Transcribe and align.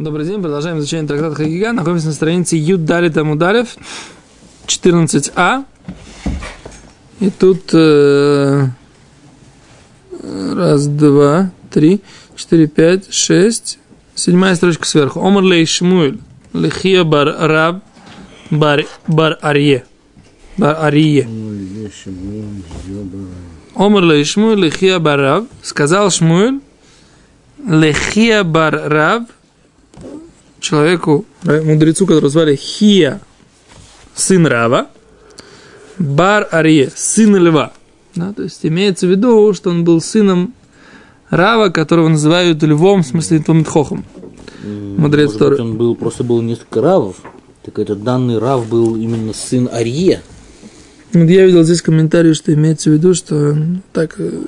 Добрый 0.00 0.24
день, 0.24 0.40
продолжаем 0.40 0.78
изучение 0.78 1.06
трактата 1.06 1.34
Хагига. 1.34 1.72
Находимся 1.74 2.06
на 2.06 2.14
странице 2.14 2.56
Юд 2.56 2.86
Далит 2.86 3.18
Амударев, 3.18 3.76
14а. 4.66 5.66
И 7.20 7.28
тут 7.28 7.74
э, 7.74 8.64
раз, 10.22 10.86
два, 10.86 11.50
три, 11.70 12.00
четыре, 12.34 12.66
пять, 12.66 13.12
шесть, 13.12 13.78
седьмая 14.14 14.54
строчка 14.54 14.86
сверху. 14.86 15.20
Омар 15.20 15.44
лей 15.44 15.66
Шмуэль, 15.66 16.18
лихия 16.54 17.04
бар 17.04 17.36
раб, 17.38 17.84
бар, 18.50 18.86
бар 19.06 19.38
арье. 19.42 19.84
Бар 20.56 20.78
арье. 20.80 21.28
Омар 23.74 24.02
лей 24.04 24.24
Шмуэль, 24.24 24.60
лихия 24.60 24.98
бар 24.98 25.20
раб, 25.20 25.44
сказал 25.62 26.08
Шмуэль, 26.08 26.60
лихия 27.68 28.44
бар 28.44 28.80
раб, 28.86 29.24
человеку, 30.60 31.24
мудрецу, 31.42 32.06
которого 32.06 32.30
звали 32.30 32.56
Хия, 32.56 33.20
сын 34.14 34.46
Рава, 34.46 34.88
Бар 35.98 36.48
Арье, 36.50 36.90
сын 36.94 37.36
Льва. 37.36 37.72
Да, 38.14 38.32
то 38.32 38.42
есть 38.42 38.64
имеется 38.64 39.06
в 39.06 39.10
виду, 39.10 39.52
что 39.54 39.70
он 39.70 39.84
был 39.84 40.00
сыном 40.00 40.54
Рава, 41.30 41.68
которого 41.68 42.08
называют 42.08 42.62
львом, 42.62 43.02
в 43.02 43.06
смысле 43.06 43.38
Томитхохом. 43.40 44.04
Мудрец 44.62 45.32
Может 45.32 45.50
быть, 45.50 45.60
он 45.60 45.76
был, 45.76 45.94
просто 45.94 46.24
был 46.24 46.42
несколько 46.42 46.80
равов. 46.80 47.16
Так 47.64 47.78
этот 47.78 48.02
данный 48.02 48.38
рав 48.38 48.68
был 48.68 48.96
именно 48.96 49.32
сын 49.32 49.68
Арье. 49.72 50.22
Вот 51.12 51.28
я 51.28 51.46
видел 51.46 51.62
здесь 51.62 51.82
комментарий, 51.82 52.34
что 52.34 52.52
имеется 52.52 52.90
в 52.90 52.94
виду, 52.94 53.14
что 53.14 53.56
так 53.92 54.14
э, 54.18 54.44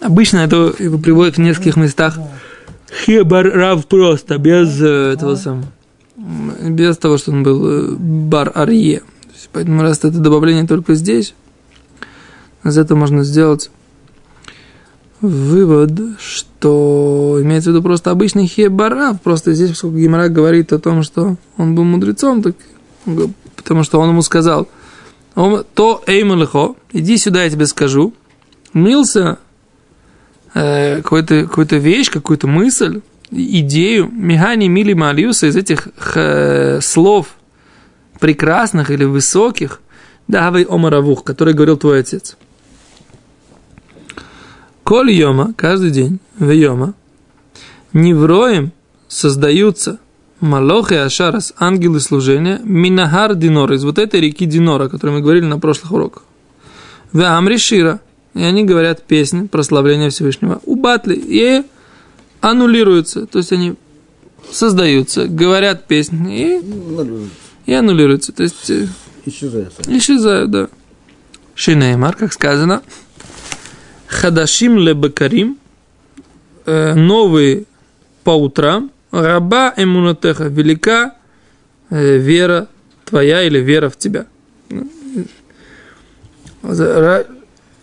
обычно 0.00 0.38
это 0.38 0.74
его 0.78 0.98
приводят 0.98 1.36
в 1.36 1.40
нескольких 1.40 1.76
местах 1.76 2.18
Хебар 2.90 3.50
Рав 3.52 3.86
просто, 3.86 4.38
без 4.38 4.80
э, 4.80 5.12
этого 5.12 5.36
самого. 5.36 5.66
Без 6.16 6.96
того, 6.96 7.18
что 7.18 7.32
он 7.32 7.42
был 7.42 7.66
э, 7.66 7.96
бар 7.96 8.52
Арье. 8.54 9.02
Поэтому 9.52 9.82
раз 9.82 9.98
это 9.98 10.18
добавление 10.18 10.66
только 10.66 10.94
здесь, 10.94 11.34
из 12.64 12.78
этого 12.78 12.98
можно 12.98 13.22
сделать 13.22 13.70
вывод, 15.20 15.90
что 16.18 17.38
имеется 17.40 17.70
в 17.70 17.72
виду 17.72 17.82
просто 17.82 18.10
обычный 18.10 18.46
хебарав. 18.46 19.20
Просто 19.22 19.54
здесь, 19.54 19.70
поскольку 19.70 19.96
Гимара 19.98 20.28
говорит 20.28 20.72
о 20.72 20.78
том, 20.78 21.02
что 21.02 21.36
он 21.56 21.74
был 21.74 21.84
мудрецом, 21.84 22.42
так, 22.42 22.56
потому 23.56 23.82
что 23.82 24.00
он 24.00 24.10
ему 24.10 24.22
сказал, 24.22 24.68
то 25.34 26.02
эймалихо, 26.06 26.74
иди 26.92 27.16
сюда, 27.16 27.44
я 27.44 27.50
тебе 27.50 27.66
скажу, 27.66 28.14
мился 28.72 29.38
э, 30.56 31.02
какую-то 31.02 31.46
какую 31.46 31.80
вещь, 31.80 32.10
какую-то 32.10 32.46
мысль, 32.46 33.00
идею, 33.30 34.08
механи 34.10 34.68
мили 34.68 34.94
малиуса 34.94 35.46
из 35.46 35.56
этих 35.56 35.88
э, 36.14 36.80
слов 36.80 37.36
прекрасных 38.20 38.90
или 38.90 39.04
высоких, 39.04 39.80
давай 40.28 40.64
омаравух, 40.64 41.24
который 41.24 41.54
говорил 41.54 41.76
твой 41.76 42.00
отец. 42.00 42.36
Коль 44.82 45.10
йома, 45.10 45.52
каждый 45.56 45.90
день, 45.90 46.20
в 46.38 46.50
йома, 46.50 46.94
невроем 47.92 48.72
создаются 49.08 49.98
Малох 50.40 50.92
и 50.92 50.96
Ашарас, 50.96 51.54
ангелы 51.58 51.98
служения, 52.00 52.60
Минахар 52.62 53.34
Динор, 53.34 53.72
из 53.72 53.84
вот 53.84 53.98
этой 53.98 54.20
реки 54.20 54.46
Динора, 54.46 54.84
о 54.84 54.88
которой 54.88 55.12
мы 55.12 55.20
говорили 55.20 55.46
на 55.46 55.58
прошлых 55.58 55.92
уроках. 55.92 56.22
В 57.12 57.22
Амри 57.22 57.56
Шира, 57.56 58.00
и 58.36 58.42
они 58.42 58.64
говорят 58.64 59.02
песни 59.02 59.46
прославления 59.46 60.10
Всевышнего. 60.10 60.60
У 60.66 60.76
Батли 60.76 61.14
и 61.16 61.62
аннулируются, 62.42 63.26
то 63.26 63.38
есть 63.38 63.50
они 63.50 63.76
создаются, 64.52 65.26
говорят 65.26 65.86
песни 65.86 66.60
и, 66.60 67.70
и 67.70 67.72
аннулируются, 67.72 68.32
то 68.32 68.42
есть 68.42 68.68
э, 68.68 68.88
исчезают. 69.24 69.72
Исчезают, 69.88 70.50
да. 70.50 70.68
Шинеймар, 71.54 72.14
как 72.14 72.34
сказано, 72.34 72.82
Хадашим 74.06 74.78
лебакарим, 74.78 75.58
э, 76.66 76.94
новые 76.94 77.64
по 78.22 78.32
утрам, 78.32 78.90
раба 79.12 79.72
эмунатеха, 79.78 80.44
велика 80.44 81.14
э, 81.88 82.18
вера 82.18 82.68
твоя 83.06 83.42
или 83.44 83.60
вера 83.60 83.88
в 83.88 83.96
тебя. 83.96 84.26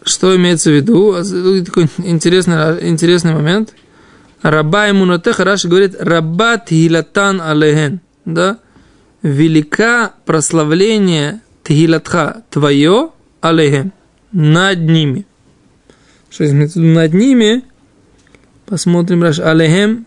Что 0.06 0.36
имеется 0.36 0.70
в 0.70 0.74
виду? 0.74 1.14
Такой 1.64 1.88
интересный, 1.98 2.90
интересный 2.90 3.34
момент. 3.34 3.74
Раба 4.42 4.90
Имунатеха, 4.90 5.46
Раши 5.46 5.70
говорит, 5.70 5.96
Раба 5.98 6.58
Тхилатан 6.58 7.42
Алехен. 7.42 8.02
Да? 8.26 8.60
Велика 9.22 10.14
прославление 10.26 11.40
Тхилатха 11.64 12.44
твое 12.50 13.12
Алехен. 13.40 13.94
Над 14.34 14.80
ними. 14.80 15.26
Что 16.30 16.50
имеется 16.50 16.80
в 16.80 16.84
виду 16.84 16.96
над 16.96 17.14
ними? 17.14 17.64
Посмотрим, 18.66 19.24
Раш. 19.24 19.40
Алехем. 19.40 20.06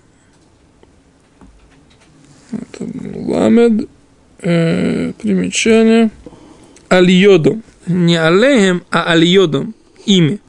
Ламед. 2.78 3.89
Э, 4.41 5.13
примечание. 5.15 6.11
Альйодом. 6.91 7.63
Не 7.87 8.17
алехем, 8.17 8.83
а 8.91 9.05
альйодом 9.13 9.75
ими. 10.06 10.41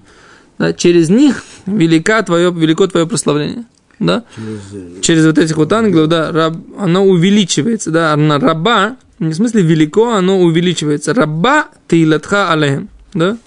Да, 0.57 0.73
через 0.73 1.09
них 1.09 1.44
велика 1.66 2.22
твое, 2.23 2.51
велико 2.51 2.88
твое 2.88 3.06
прославление. 3.06 3.66
Да? 4.00 4.23
Через, 4.35 5.03
через 5.03 5.25
вот 5.25 5.38
этих 5.38 5.57
вот 5.57 5.73
ангелов, 5.73 6.07
да, 6.07 6.31
раб, 6.31 6.56
оно 6.78 7.06
увеличивается, 7.06 7.91
да, 7.91 8.16
на 8.16 8.40
раба, 8.40 8.97
не 9.19 9.34
в 9.34 9.35
смысле 9.35 9.62
велико, 9.63 10.13
оно 10.13 10.40
увеличивается. 10.40 11.13
Раба 11.13 11.67
тилатха 11.88 12.51
алехем, 12.51 12.90
да? 13.13 13.38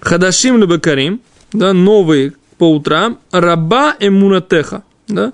Хадашим 0.00 0.58
лебекарим, 0.58 1.20
да, 1.52 1.72
новые 1.72 2.32
по 2.58 2.72
утрам, 2.72 3.18
раба 3.30 3.96
эмунатеха, 3.98 4.82
да, 5.08 5.32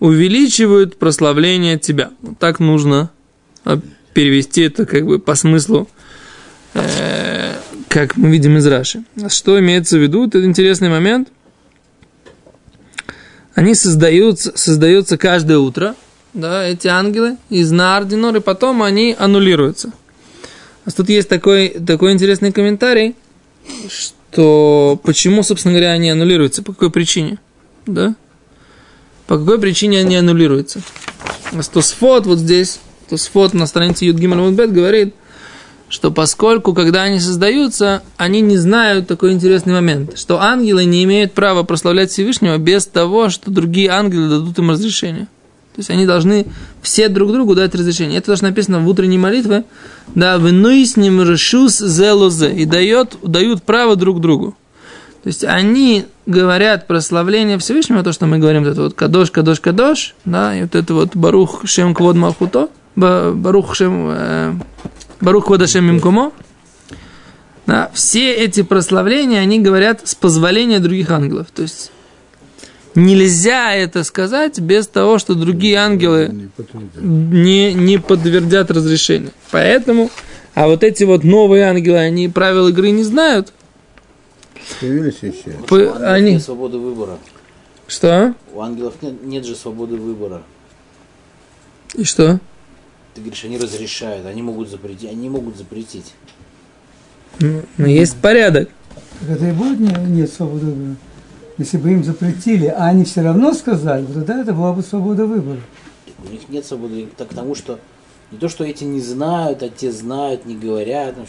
увеличивают 0.00 0.98
прославление 0.98 1.78
тебя. 1.78 2.10
Вот 2.22 2.38
так 2.38 2.60
нужно 2.60 3.10
а, 3.64 3.80
перевести 4.12 4.62
это 4.62 4.86
как 4.86 5.06
бы 5.06 5.18
по 5.18 5.34
смыслу 5.34 5.88
э, 6.74 7.47
как 7.88 8.16
мы 8.16 8.30
видим 8.30 8.56
из 8.56 8.66
Раши. 8.66 9.02
Что 9.28 9.58
имеется 9.58 9.98
в 9.98 10.02
виду? 10.02 10.26
Это 10.26 10.44
интересный 10.44 10.88
момент. 10.88 11.28
Они 13.54 13.74
создаются, 13.74 14.52
создаются 14.56 15.18
каждое 15.18 15.58
утро, 15.58 15.96
да, 16.32 16.64
эти 16.64 16.86
ангелы 16.86 17.38
из 17.50 17.72
Нардинор, 17.72 18.36
и 18.36 18.40
потом 18.40 18.82
они 18.82 19.16
аннулируются. 19.18 19.90
А 20.84 20.90
тут 20.92 21.08
есть 21.08 21.28
такой, 21.28 21.70
такой 21.70 22.12
интересный 22.12 22.52
комментарий, 22.52 23.16
что 23.88 25.00
почему, 25.02 25.42
собственно 25.42 25.74
говоря, 25.74 25.90
они 25.90 26.10
аннулируются, 26.10 26.62
по 26.62 26.72
какой 26.72 26.92
причине, 26.92 27.38
да? 27.86 28.14
По 29.26 29.38
какой 29.38 29.58
причине 29.58 29.98
они 29.98 30.16
аннулируются? 30.16 30.80
Тосфот 31.72 32.26
вот 32.26 32.38
здесь, 32.38 32.78
Тосфот 33.08 33.54
на 33.54 33.66
странице 33.66 34.04
Юдгимал 34.04 34.52
Бет 34.52 34.72
говорит– 34.72 35.14
что 35.88 36.10
поскольку, 36.10 36.74
когда 36.74 37.02
они 37.02 37.20
создаются, 37.20 38.02
они 38.16 38.40
не 38.40 38.56
знают 38.56 39.06
такой 39.08 39.32
интересный 39.32 39.72
момент, 39.72 40.18
что 40.18 40.40
ангелы 40.40 40.84
не 40.84 41.04
имеют 41.04 41.32
права 41.32 41.62
прославлять 41.62 42.10
Всевышнего 42.10 42.58
без 42.58 42.86
того, 42.86 43.30
что 43.30 43.50
другие 43.50 43.90
ангелы 43.90 44.28
дадут 44.28 44.58
им 44.58 44.70
разрешение. 44.70 45.28
То 45.74 45.80
есть 45.80 45.90
они 45.90 46.06
должны 46.06 46.46
все 46.82 47.08
друг 47.08 47.32
другу 47.32 47.54
дать 47.54 47.72
разрешение. 47.72 48.18
Это 48.18 48.32
тоже 48.32 48.42
написано 48.42 48.80
в 48.80 48.88
утренней 48.88 49.16
молитве. 49.16 49.62
Да, 50.08 50.38
вы 50.38 50.50
с 50.84 50.96
ним 50.96 51.22
решус 51.22 51.78
зелозе. 51.78 52.50
И 52.52 52.64
дает, 52.64 53.16
дают 53.22 53.62
право 53.62 53.94
друг 53.94 54.20
другу. 54.20 54.56
То 55.22 55.28
есть 55.28 55.44
они 55.44 56.06
говорят 56.26 56.88
прославление 56.88 57.58
Всевышнего, 57.58 58.02
то, 58.02 58.12
что 58.12 58.26
мы 58.26 58.38
говорим, 58.38 58.64
вот 58.64 58.70
это 58.70 58.82
вот 58.82 58.94
кадош, 58.94 59.30
кадош, 59.30 59.60
кадош, 59.60 60.14
да, 60.24 60.56
и 60.56 60.62
вот 60.62 60.74
это 60.74 60.94
вот 60.94 61.14
барух 61.14 61.62
шем 61.64 61.94
квод 61.94 62.16
малхуто, 62.16 62.70
барух 62.96 63.76
шем 63.76 64.08
э, 64.10 64.54
Барух 65.20 65.48
Вадашем 65.48 65.86
Мимкумо. 65.86 66.32
Да, 67.66 67.90
все 67.92 68.32
эти 68.32 68.62
прославления, 68.62 69.40
они 69.40 69.60
говорят 69.60 70.08
с 70.08 70.14
позволения 70.14 70.78
других 70.78 71.10
ангелов. 71.10 71.48
То 71.54 71.62
есть 71.62 71.92
нельзя 72.94 73.74
это 73.74 74.04
сказать 74.04 74.58
без 74.58 74.86
того, 74.86 75.18
что 75.18 75.34
другие 75.34 75.76
ангелы 75.76 76.50
не, 76.96 77.74
не 77.74 77.98
подтвердят 77.98 78.70
разрешение. 78.70 79.32
Поэтому, 79.50 80.10
а 80.54 80.66
вот 80.66 80.82
эти 80.82 81.04
вот 81.04 81.24
новые 81.24 81.64
ангелы, 81.64 81.98
они 81.98 82.28
правил 82.28 82.68
игры 82.68 82.90
не 82.90 83.02
знают. 83.02 83.52
Появились 84.80 85.18
еще. 85.20 85.50
По, 85.66 85.76
они... 86.12 86.32
Нет 86.32 86.42
свободы 86.42 86.78
выбора. 86.78 87.18
Что? 87.86 88.34
У 88.52 88.60
ангелов 88.60 88.94
нет, 89.02 89.22
нет 89.24 89.44
же 89.44 89.54
свободы 89.54 89.96
выбора. 89.96 90.42
И 91.94 92.04
что? 92.04 92.38
Ты 93.18 93.22
говоришь, 93.22 93.44
они 93.44 93.58
разрешают, 93.58 94.26
они 94.26 94.42
могут 94.42 94.70
запретить, 94.70 95.10
они 95.10 95.28
могут 95.28 95.56
запретить. 95.56 96.14
Ну, 97.40 97.62
но 97.76 97.86
есть 97.88 98.16
порядок. 98.18 98.68
Так 99.18 99.30
это 99.30 99.48
и 99.48 99.50
будет 99.50 99.80
не, 99.80 99.92
нет 100.06 100.32
свободы 100.32 100.66
выбора? 100.66 100.96
Если 101.58 101.78
бы 101.78 101.90
им 101.90 102.04
запретили, 102.04 102.66
а 102.66 102.86
они 102.86 103.02
все 103.02 103.22
равно 103.22 103.54
сказали, 103.54 104.06
то 104.06 104.12
тогда 104.12 104.42
это 104.42 104.52
была 104.52 104.72
бы 104.72 104.84
свобода 104.84 105.26
выбора. 105.26 105.58
У 106.24 106.30
них 106.30 106.48
нет 106.48 106.64
свободы, 106.64 107.08
так 107.16 107.30
потому 107.30 107.56
что 107.56 107.80
не 108.30 108.38
то, 108.38 108.48
что 108.48 108.62
эти 108.62 108.84
не 108.84 109.00
знают, 109.00 109.64
а 109.64 109.68
те 109.68 109.90
знают, 109.90 110.46
не 110.46 110.54
говорят. 110.54 111.16
Ну, 111.16 111.24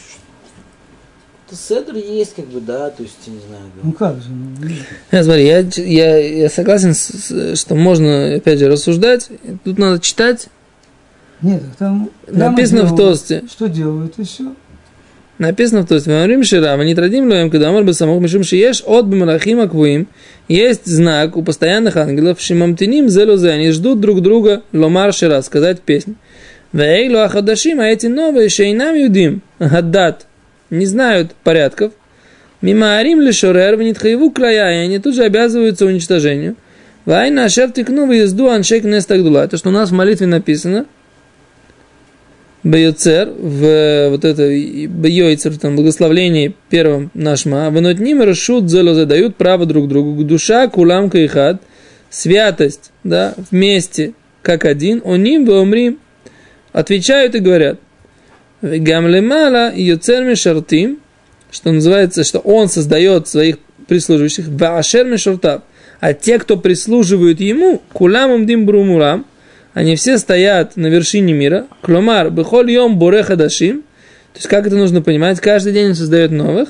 это 1.48 1.56
седр 1.56 1.96
есть, 1.96 2.36
как 2.36 2.46
бы, 2.46 2.62
да, 2.62 2.92
то 2.92 3.02
есть, 3.02 3.18
я 3.26 3.34
не 3.34 3.40
знаю. 3.40 3.64
Ну 3.82 3.94
как 3.94 4.18
же? 4.18 4.30
Ну, 4.30 4.68
Я, 5.12 5.24
смотри, 5.24 5.48
я, 5.48 5.60
я, 5.62 6.18
я 6.44 6.50
согласен, 6.52 6.94
с, 6.94 7.56
что 7.56 7.74
можно, 7.74 8.36
опять 8.36 8.60
же, 8.60 8.70
рассуждать. 8.70 9.32
Тут 9.64 9.80
надо 9.80 10.00
читать. 10.00 10.50
Нет, 11.42 11.62
там 11.78 12.10
написано 12.28 12.84
в 12.86 12.96
Тосте. 12.96 13.44
Что 13.50 13.68
делают 13.68 14.14
и 14.18 14.24
все. 14.24 14.54
Написано 15.38 15.84
в 15.84 15.88
Тосте. 15.88 16.44
Шира, 16.44 16.76
мы 16.76 16.86
не 16.86 16.96
традим 16.96 17.30
лоем, 17.30 17.50
когда 17.50 17.70
Амар 17.70 17.84
бы 17.84 17.94
самох 17.94 18.22
мишум 18.22 18.44
шиеш 18.44 18.84
от 18.86 19.06
бимарахим 19.06 19.62
аквуим. 19.62 20.08
Есть 20.50 20.86
знак 20.86 21.38
у 21.38 21.44
постоянных 21.44 21.96
ангелов, 21.96 22.42
шимамтиним 22.42 23.08
зелозе, 23.08 23.52
они 23.52 23.72
ждут 23.72 24.02
друг 24.02 24.22
друга, 24.22 24.64
ломар 24.74 25.14
шира, 25.14 25.42
сказать 25.42 25.80
песню. 25.80 26.16
Вейлу 26.74 27.20
ахадашим, 27.20 27.80
а 27.80 27.88
эти 27.88 28.08
новые, 28.08 28.50
шейнам 28.50 28.96
юдим, 28.96 29.42
гаддат, 29.60 30.28
не 30.70 30.86
знают 30.86 31.32
порядков. 31.44 31.94
Мимо 32.62 32.98
арим 32.98 33.22
лишорер, 33.22 33.78
в 33.78 33.82
нитхаеву 33.82 34.32
края, 34.32 34.82
и 34.82 34.86
они 34.86 35.00
тут 35.00 35.16
же 35.16 35.24
обязываются 35.24 35.86
уничтожению. 35.86 36.58
Вайна 37.06 37.46
ашер 37.46 37.72
тикну 37.72 38.06
в 38.06 38.12
езду 38.12 38.50
аншек 38.50 38.84
нестагдула. 38.84 39.46
Это 39.46 39.58
что 39.58 39.70
у 39.70 39.72
нас 39.72 39.90
в 39.90 39.94
молитве 39.94 40.28
написано. 40.28 40.86
Бейоцер, 42.64 43.30
в 43.30 44.10
вот 44.10 44.26
это 44.26 44.44
Бейойцер, 44.44 45.58
там, 45.58 45.76
благословлении 45.76 46.56
первом 46.70 47.10
нашма, 47.14 47.70
вынуть 47.70 48.00
ним 48.00 48.22
расшут 48.22 48.70
зело 48.70 48.94
задают 48.94 49.38
право 49.38 49.66
друг 49.66 49.88
другу. 49.88 50.24
Душа, 50.24 50.68
кулам, 50.68 51.10
кайхат, 51.10 51.62
святость, 52.10 52.92
да, 53.04 53.34
вместе, 53.50 54.14
как 54.42 54.66
один, 54.66 55.02
он 55.06 55.24
ним 55.24 55.48
умрим, 55.48 56.00
отвечают 56.74 57.36
и 57.36 57.40
говорят, 57.40 57.80
Гамлемала 58.62 59.74
Йоцер 59.74 60.26
Мишартим, 60.26 61.00
что 61.52 61.72
называется, 61.72 62.26
что 62.26 62.40
он 62.40 62.68
создает 62.68 63.28
своих 63.28 63.58
прислуживающих, 63.88 64.48
Ваашер 64.50 65.06
Мишартав, 65.06 65.64
а 66.02 66.14
те, 66.14 66.40
кто 66.40 66.58
прислуживают 66.58 67.40
ему, 67.40 67.82
Кулам 67.94 68.46
Дим 68.46 68.66
Брумурам, 68.66 69.26
они 69.74 69.96
все 69.96 70.18
стоят 70.18 70.78
на 70.78 70.88
вершине 70.88 71.34
мира, 71.34 71.68
Кломар, 71.82 72.30
Бехоль 72.32 72.72
Йом 72.72 72.98
Буреха 72.98 73.36
Дашим, 73.36 73.82
то 74.34 74.38
есть 74.38 74.48
как 74.48 74.68
это 74.68 74.76
нужно 74.76 75.02
понимать, 75.02 75.40
каждый 75.40 75.74
день 75.74 75.90
он 75.90 75.96
создает 75.96 76.32
новых, 76.32 76.70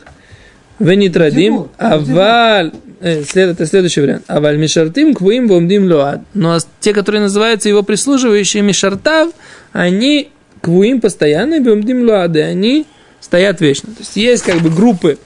Венитрадим, 0.80 1.68
Аваль, 1.78 2.72
э, 3.02 3.24
след, 3.24 3.50
это 3.50 3.66
следующий 3.66 4.00
вариант. 4.00 4.24
Аваль 4.28 4.58
Мишартим, 4.58 5.14
Квуим, 5.14 5.50
Вомдим 5.50 5.92
Луад. 5.92 6.22
Но 6.34 6.58
те, 6.80 6.94
которые 6.94 7.22
называются 7.22 7.68
его 7.68 7.84
прислуживающие 7.84 8.64
Мишартав, 8.64 9.32
они 9.74 10.30
квуим 10.62 11.02
постоянно, 11.02 11.60
бемдим 11.60 12.04
луады, 12.04 12.42
они 12.42 12.86
стоят 13.20 13.62
вечно. 13.62 13.94
То 13.94 14.00
есть 14.00 14.16
есть 14.16 14.44
как 14.44 14.62
бы 14.62 14.70
группы, 14.70 15.18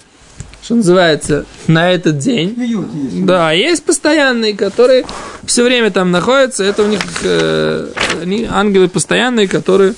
что 0.64 0.76
называется, 0.76 1.46
на 1.68 1.92
этот 1.92 2.18
день. 2.20 2.56
есть. 2.58 3.26
Да, 3.26 3.52
есть 3.52 3.84
постоянные, 3.84 4.56
которые 4.56 5.06
все 5.44 5.64
время 5.64 5.92
там 5.92 6.12
находятся. 6.12 6.64
Это 6.64 6.84
у 6.84 6.88
них 6.88 7.02
э, 7.24 7.92
они 8.22 8.48
ангелы 8.50 8.88
постоянные, 8.88 9.48
которые 9.50 9.94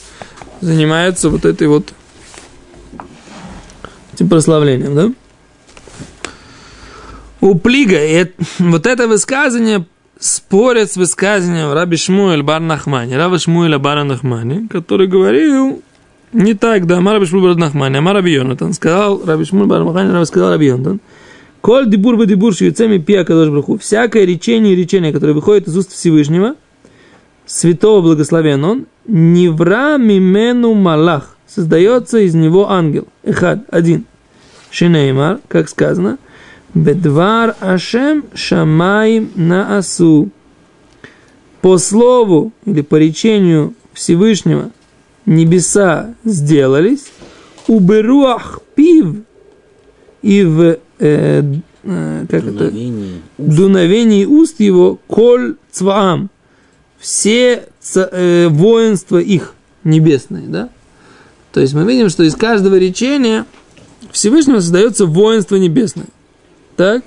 занимаются 0.61 1.29
вот 1.29 1.45
этой 1.45 1.67
вот 1.67 1.93
этим 4.13 4.27
прославлением, 4.27 4.95
да? 4.95 5.11
У 7.41 7.53
Плига, 7.55 8.03
и 8.03 8.31
вот 8.59 8.87
это 8.87 9.07
высказывание 9.07 9.85
спорят 10.19 10.91
с 10.91 10.97
высказыванием 10.97 11.73
Раби 11.73 11.97
Шмуэль 11.97 12.41
Бар 12.41 12.61
Нахмани, 12.61 13.15
Раби 13.15 13.37
Шмуэля 13.37 13.77
Бара 13.77 14.03
Нахмани, 14.03 14.67
который 14.67 15.05
говорил 15.05 15.83
не 16.35 16.53
так, 16.53 16.85
да, 16.85 16.99
Раби 16.99 17.25
Шмуэль 17.25 17.53
Бар 17.53 17.55
Нахмани, 17.55 17.97
Амар 17.97 18.15
Раби 18.15 18.33
Йонатан, 18.33 18.73
сказал 18.73 19.23
Раби 19.25 19.45
Шмуэль 19.45 19.67
Бар 19.67 19.83
Нахмани, 19.83 20.25
сказал 20.25 20.51
Раби 20.51 20.67
Йонатан, 20.67 20.99
Коль 21.65 21.89
дебур 21.89 22.15
в 22.15 22.27
дебур 22.27 22.53
швейцами 22.53 22.99
пия 22.99 23.23
кадош 23.23 23.49
браху. 23.49 23.79
Всякое 23.79 24.23
речение 24.25 24.73
и 24.73 24.75
речение, 24.75 25.11
которое 25.11 25.33
выходит 25.33 25.67
из 25.67 25.75
уст 25.75 25.93
Всевышнего, 25.93 26.53
святого 27.47 28.01
благословен 28.01 28.63
он, 28.63 28.85
невра 29.07 29.97
мимену 29.97 30.75
малах, 30.75 31.35
создается 31.47 32.19
из 32.19 32.35
него 32.35 32.69
ангел. 32.69 33.07
Эхад, 33.23 33.63
один. 33.71 34.05
Шинеймар, 34.69 35.39
как 35.47 35.67
сказано, 35.67 36.19
Бедвар 36.75 37.55
Ашем 37.59 38.25
Шамаим 38.35 39.31
Наасу. 39.33 40.29
По 41.61 41.79
слову 41.79 42.51
или 42.65 42.81
по 42.81 42.97
речению 42.97 43.73
Всевышнего 43.93 44.69
небеса 45.25 46.15
сделались, 46.23 47.05
уберуах 47.67 48.59
пив 48.75 49.17
и 50.21 50.43
в 50.43 50.77
э, 50.99 51.43
э, 51.83 52.25
как 52.29 52.43
Дуновение. 52.43 53.21
это, 53.37 53.55
дуновении 53.55 54.25
уст 54.25 54.59
его 54.59 54.99
коль 55.07 55.55
цваам, 55.71 56.29
все 56.97 57.67
ц, 57.79 58.07
э, 58.11 58.47
воинства 58.49 59.17
их 59.17 59.53
небесные, 59.83 60.47
да? 60.47 60.69
То 61.51 61.61
есть 61.61 61.73
мы 61.73 61.85
видим, 61.85 62.09
что 62.09 62.23
из 62.23 62.35
каждого 62.35 62.75
речения 62.75 63.45
Всевышнего 64.11 64.59
создается 64.59 65.05
воинство 65.05 65.55
небесное. 65.55 66.07
Так? 66.75 67.03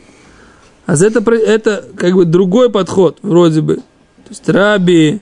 А 0.86 0.94
это, 0.94 1.20
это 1.34 1.84
как 1.96 2.14
бы 2.14 2.24
другой 2.24 2.70
подход, 2.70 3.18
вроде 3.22 3.60
бы. 3.60 3.76
То 3.76 4.30
есть 4.30 4.48
Раби... 4.48 5.20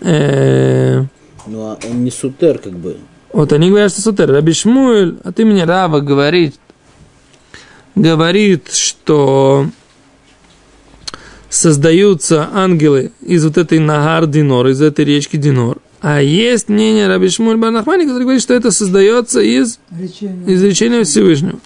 Э, 0.00 1.04
ну, 1.46 1.62
а 1.62 1.78
он 1.88 2.04
не 2.04 2.10
сутер, 2.10 2.58
как 2.58 2.72
бы. 2.72 2.98
вот 3.32 3.52
они 3.52 3.70
говорят, 3.70 3.92
что 3.92 4.02
Сутер. 4.02 4.30
Раби 4.30 4.52
Шмуэль 4.52 5.18
от 5.24 5.38
имени 5.40 5.60
Рава 5.60 6.00
говорит, 6.00 6.54
говорит, 7.94 8.72
что 8.72 9.66
создаются 11.48 12.48
ангелы 12.52 13.12
из 13.20 13.44
вот 13.44 13.58
этой 13.58 13.78
Нагар 13.78 14.26
Динор, 14.26 14.68
из 14.68 14.80
этой 14.80 15.04
речки 15.04 15.36
Динор. 15.36 15.78
А 16.00 16.22
есть 16.22 16.68
мнение 16.68 17.08
Раби 17.08 17.28
Шмуль 17.28 17.58
Барнахмани, 17.58 18.06
который 18.06 18.22
говорит, 18.22 18.42
что 18.42 18.54
это 18.54 18.70
создается 18.70 19.40
из, 19.40 19.78
Речение. 19.90 20.54
из 20.54 20.62
речения 20.62 21.04
Всевышнего. 21.04 21.58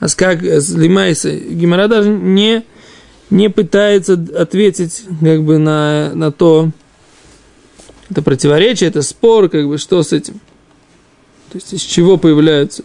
А 0.00 0.08
с 0.08 0.14
как 0.14 0.42
с 0.42 0.70
Лимайса, 0.70 1.30
Гимара 1.30 1.86
даже 1.86 2.08
не, 2.08 2.64
не 3.28 3.50
пытается 3.50 4.14
ответить 4.14 5.04
как 5.20 5.44
бы 5.44 5.58
на, 5.58 6.12
на 6.14 6.32
то, 6.32 6.70
это 8.10 8.22
противоречие, 8.22 8.88
это 8.88 9.02
спор, 9.02 9.48
как 9.48 9.66
бы, 9.66 9.78
что 9.78 10.02
с 10.02 10.12
этим. 10.12 10.34
То 11.50 11.56
есть 11.56 11.72
из 11.72 11.80
чего 11.80 12.16
появляются. 12.16 12.82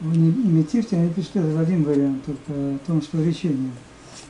В 0.00 0.16
Метифте 0.16 0.96
они 0.96 1.10
пишут 1.10 1.36
это 1.36 1.60
один 1.60 1.82
вариант, 1.84 2.24
только 2.24 2.52
о 2.52 2.78
том, 2.86 3.02
что 3.02 3.22
речение. 3.22 3.70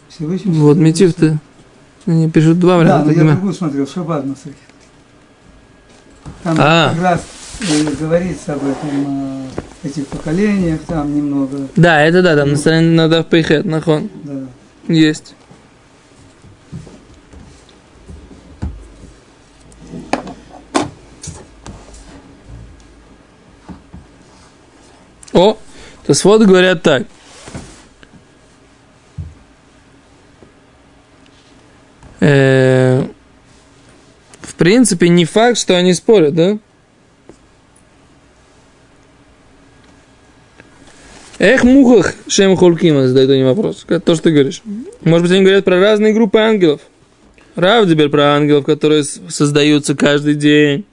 Всевышний 0.09 0.53
Вот 0.59 0.79
Метиф-то, 0.79 1.39
они 2.07 2.31
пишут 2.31 2.59
два 2.59 2.73
Да, 2.73 2.79
варианта. 3.03 3.07
но 3.13 3.23
я 3.25 3.33
другую 3.33 3.53
смотрел, 3.53 3.87
Шаббат 3.87 4.25
Масахи. 4.25 4.55
Там 6.43 6.57
А. 6.59 6.93
как 6.95 7.03
раз 7.03 7.21
э, 7.61 7.91
говорится 8.01 8.55
об 8.55 8.61
этом, 8.65 8.89
э, 8.93 9.49
этих 9.85 10.07
поколениях, 10.07 10.81
там 10.87 11.15
немного, 11.15 11.69
Да, 11.77 12.03
это 12.03 12.23
да, 12.23 12.35
там 12.37 12.51
на 12.53 12.57
стороне 12.57 12.89
надо 12.91 13.23
поехать, 13.23 13.65
нахон. 13.67 14.09
да. 14.25 14.47
Есть. 14.89 15.35
О, 25.39 25.57
то 26.05 26.15
свод 26.15 26.43
говорят 26.43 26.83
так. 26.83 27.07
Э, 32.19 33.07
в 34.41 34.55
принципе, 34.57 35.09
не 35.09 35.25
факт, 35.25 35.57
что 35.57 35.77
они 35.77 35.95
спорят, 35.95 36.35
да? 36.35 36.59
Эх, 41.39 41.63
мухах, 41.63 42.15
шем 42.27 42.57
холкима, 42.57 43.07
задает 43.07 43.31
они 43.31 43.45
вопрос. 43.45 43.87
То, 43.87 44.15
что 44.17 44.25
ты 44.25 44.33
говоришь. 44.33 44.61
Может 45.03 45.23
быть, 45.23 45.31
они 45.31 45.43
говорят 45.43 45.65
про 45.65 45.79
разные 45.79 46.13
группы 46.13 46.41
ангелов. 46.41 46.81
Рав 47.55 47.89
теперь 47.89 48.09
про 48.09 48.35
ангелов, 48.35 48.65
которые 48.65 49.05
создаются 49.05 49.95
каждый 49.95 50.35
день 50.35 50.85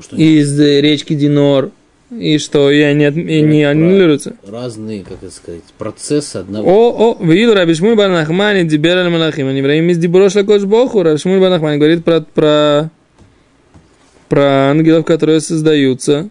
что 0.00 0.16
из 0.16 0.58
э, 0.58 0.80
речки 0.80 1.14
Динор. 1.14 1.70
И 2.10 2.38
что, 2.38 2.70
и 2.70 2.80
они 2.82 3.04
от- 3.04 3.16
и 3.16 3.40
не 3.42 3.64
аннулируются. 3.64 4.36
разные, 4.46 5.02
как 5.02 5.22
это 5.22 5.32
сказать, 5.32 5.62
процессы 5.76 6.36
одного. 6.36 6.68
О, 6.68 7.16
о, 7.20 7.24
видел 7.24 7.54
Раби 7.54 7.74
Шмуль 7.74 7.96
Банахмани, 7.96 8.62
Дибер 8.62 8.96
аль 8.98 9.10
Малахим, 9.10 9.46
время 9.48 9.90
из 9.90 9.98
Диброш 9.98 10.36
Лакош 10.36 10.62
Боху, 10.62 11.02
Раби 11.02 11.18
Шмуль 11.18 11.40
Банахмани 11.40 11.78
говорит 11.78 12.04
про, 12.04 12.20
про, 12.20 12.90
про 14.28 14.70
ангелов, 14.70 15.04
которые 15.04 15.40
создаются 15.40 16.28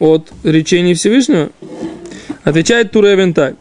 от 0.00 0.32
речения 0.42 0.94
Всевышнего? 0.94 1.50
Отвечает 2.42 2.90
Туревен 2.90 3.32
так. 3.32 3.54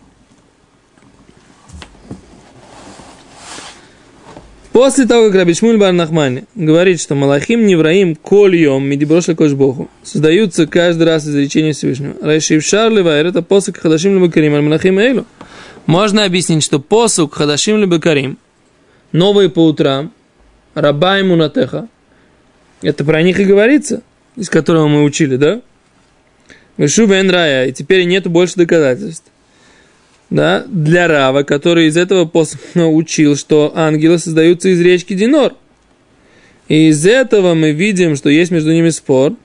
После 4.72 5.06
того, 5.06 5.28
как 5.28 5.36
Раби 5.36 5.54
Шмуль 5.54 5.78
Бар 5.78 5.92
Нахмани 5.92 6.46
говорит, 6.56 7.02
что 7.02 7.14
Малахим 7.14 7.66
Невраим 7.66 8.16
Кольем 8.16 8.86
Медиброша 8.86 9.36
Кошбоху 9.36 9.90
создаются 10.02 10.66
каждый 10.66 11.04
раз 11.04 11.28
из 11.28 11.36
речения 11.36 11.74
Всевышнего. 11.74 12.16
Райшив 12.22 12.64
Шарлева 12.64 13.10
это 13.10 13.42
посук 13.42 13.78
Хадашим 13.78 14.16
Лебакарим 14.16 14.64
Малахим 14.64 14.98
Эйлу. 14.98 15.26
Можно 15.88 16.24
объяснить, 16.24 16.64
что 16.64 16.80
посук 16.80 17.34
Хадашим 17.36 17.80
Лебакарим, 17.80 18.38
новые 19.12 19.50
по 19.50 19.66
утрам, 19.66 20.14
Раба 20.74 21.20
и 21.20 21.24
Мунатеха, 21.24 21.90
это 22.82 23.04
про 23.04 23.22
них 23.24 23.42
и 23.42 23.46
говорится, 23.46 24.04
из 24.38 24.50
которого 24.50 24.88
мы 24.88 25.04
учили, 25.04 25.36
да? 25.36 25.62
Вешу 26.78 27.08
Рая, 27.08 27.68
и 27.68 27.74
теперь 27.74 28.06
нету 28.06 28.30
больше 28.30 28.56
доказательств 28.56 29.31
да, 30.32 30.64
для 30.68 31.08
Рава, 31.08 31.44
который 31.44 31.88
из 31.88 31.98
этого 31.98 32.30
учил, 32.76 33.36
что 33.36 33.74
ангелы 33.76 34.18
создаются 34.18 34.70
из 34.70 34.82
речки 34.82 35.14
Динор. 35.14 35.54
И 36.68 36.88
из 36.88 37.06
этого 37.06 37.54
мы 37.54 37.72
видим, 37.72 38.16
что 38.16 38.30
есть 38.30 38.50
между 38.50 38.72
ними 38.72 38.90
спор, 38.90 39.36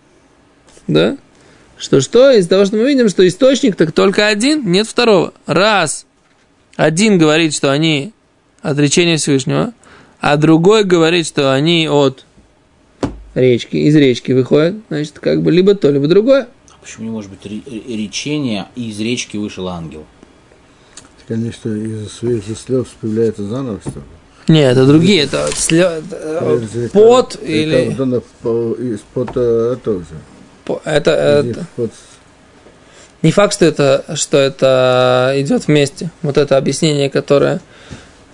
да, 0.86 1.18
что 1.76 2.00
что, 2.00 2.30
из 2.30 2.46
того, 2.46 2.64
что 2.64 2.76
мы 2.76 2.86
видим, 2.86 3.08
что 3.08 3.26
источник 3.26 3.74
так 3.74 3.92
только 3.92 4.28
один, 4.28 4.70
нет 4.70 4.86
второго. 4.86 5.34
Раз 5.44 6.06
один 6.76 7.18
говорит, 7.18 7.52
что 7.52 7.72
они 7.72 8.12
от 8.62 8.78
речения 8.78 9.16
Всевышнего, 9.16 9.74
а 10.20 10.36
другой 10.36 10.84
говорит, 10.84 11.26
что 11.26 11.52
они 11.52 11.88
от 11.88 12.24
речки, 13.34 13.76
из 13.76 13.96
речки 13.96 14.30
выходят, 14.30 14.76
значит, 14.88 15.18
как 15.18 15.42
бы 15.42 15.50
либо 15.50 15.74
то, 15.74 15.90
либо 15.90 16.06
другое. 16.06 16.48
А 16.70 16.74
почему 16.80 17.06
не 17.06 17.10
может 17.10 17.30
быть 17.32 17.44
речение, 17.44 18.66
и 18.76 18.90
из 18.90 19.00
речки 19.00 19.36
вышел 19.36 19.66
ангел? 19.68 20.06
Конечно, 21.28 21.70
из 21.70 22.12
своих 22.12 22.44
слез 22.56 22.86
появляется 23.00 23.42
заново 23.42 23.80
что 23.80 24.00
Нет, 24.46 24.72
это 24.72 24.86
другие, 24.86 25.24
это 25.24 25.48
слез, 25.54 26.02
пот 26.92 27.36
или... 27.42 27.90
Из-под 27.90 29.30
этого 29.30 30.00
же. 30.00 30.78
Это, 30.84 31.10
это... 31.10 31.90
Не 33.22 33.32
факт, 33.32 33.54
что 33.54 33.64
это, 33.64 34.04
что 34.14 34.38
это 34.38 35.32
идет 35.36 35.66
вместе. 35.66 36.10
Вот 36.22 36.36
это 36.38 36.56
объяснение, 36.56 37.10
которое... 37.10 37.60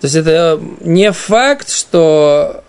То 0.01 0.07
есть 0.07 0.17
это 0.17 0.61
не 0.81 1.13
факт, 1.13 1.71
что... 1.71 2.63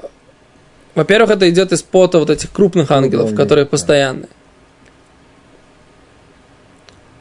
Во-первых, 0.96 1.32
это 1.32 1.50
идет 1.50 1.74
из 1.74 1.82
пота 1.82 2.20
вот 2.20 2.30
этих 2.30 2.52
крупных 2.52 2.92
ангелов, 2.92 3.36
которые 3.36 3.66
постоянные. 3.66 4.30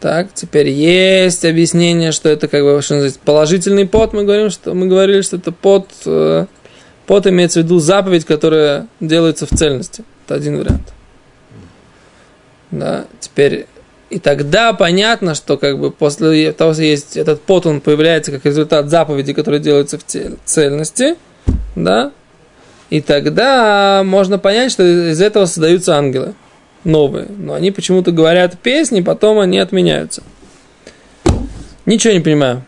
Так, 0.02 0.34
теперь 0.34 0.68
есть 0.68 1.44
объяснение, 1.44 2.10
что 2.10 2.28
это 2.28 2.48
как 2.48 2.64
бы 2.64 2.82
что 2.82 2.94
называется, 2.94 3.20
положительный 3.24 3.86
пот. 3.86 4.12
Мы 4.12 4.24
говорим, 4.24 4.50
что 4.50 4.74
мы 4.74 4.88
говорили, 4.88 5.22
что 5.22 5.36
это 5.36 5.52
пот, 5.52 5.90
э, 6.06 6.46
пот 7.06 7.28
имеется 7.28 7.60
в 7.60 7.62
виду 7.62 7.78
заповедь, 7.78 8.24
которая 8.24 8.88
делается 8.98 9.46
в 9.46 9.50
цельности. 9.50 10.02
Это 10.26 10.34
один 10.34 10.58
вариант. 10.58 10.92
Да, 12.72 13.04
теперь 13.20 13.68
и 14.10 14.18
тогда 14.18 14.72
понятно, 14.72 15.36
что 15.36 15.56
как 15.56 15.78
бы 15.78 15.92
после 15.92 16.52
того, 16.52 16.72
что 16.72 16.82
есть 16.82 17.16
этот 17.16 17.40
пот, 17.40 17.66
он 17.66 17.80
появляется 17.80 18.32
как 18.32 18.44
результат 18.44 18.90
заповеди, 18.90 19.32
которая 19.32 19.60
делается 19.60 19.98
в 19.98 20.04
цельности, 20.44 21.14
да, 21.76 22.10
и 22.90 23.00
тогда 23.00 24.02
можно 24.04 24.40
понять, 24.40 24.72
что 24.72 24.82
из 24.82 25.20
этого 25.20 25.44
создаются 25.46 25.96
ангелы 25.96 26.34
новые, 26.84 27.26
но 27.28 27.54
они 27.54 27.70
почему-то 27.70 28.12
говорят 28.12 28.58
песни, 28.58 29.00
потом 29.00 29.38
они 29.38 29.58
отменяются. 29.58 30.22
Ничего 31.86 32.14
не 32.14 32.20
понимаю. 32.20 32.64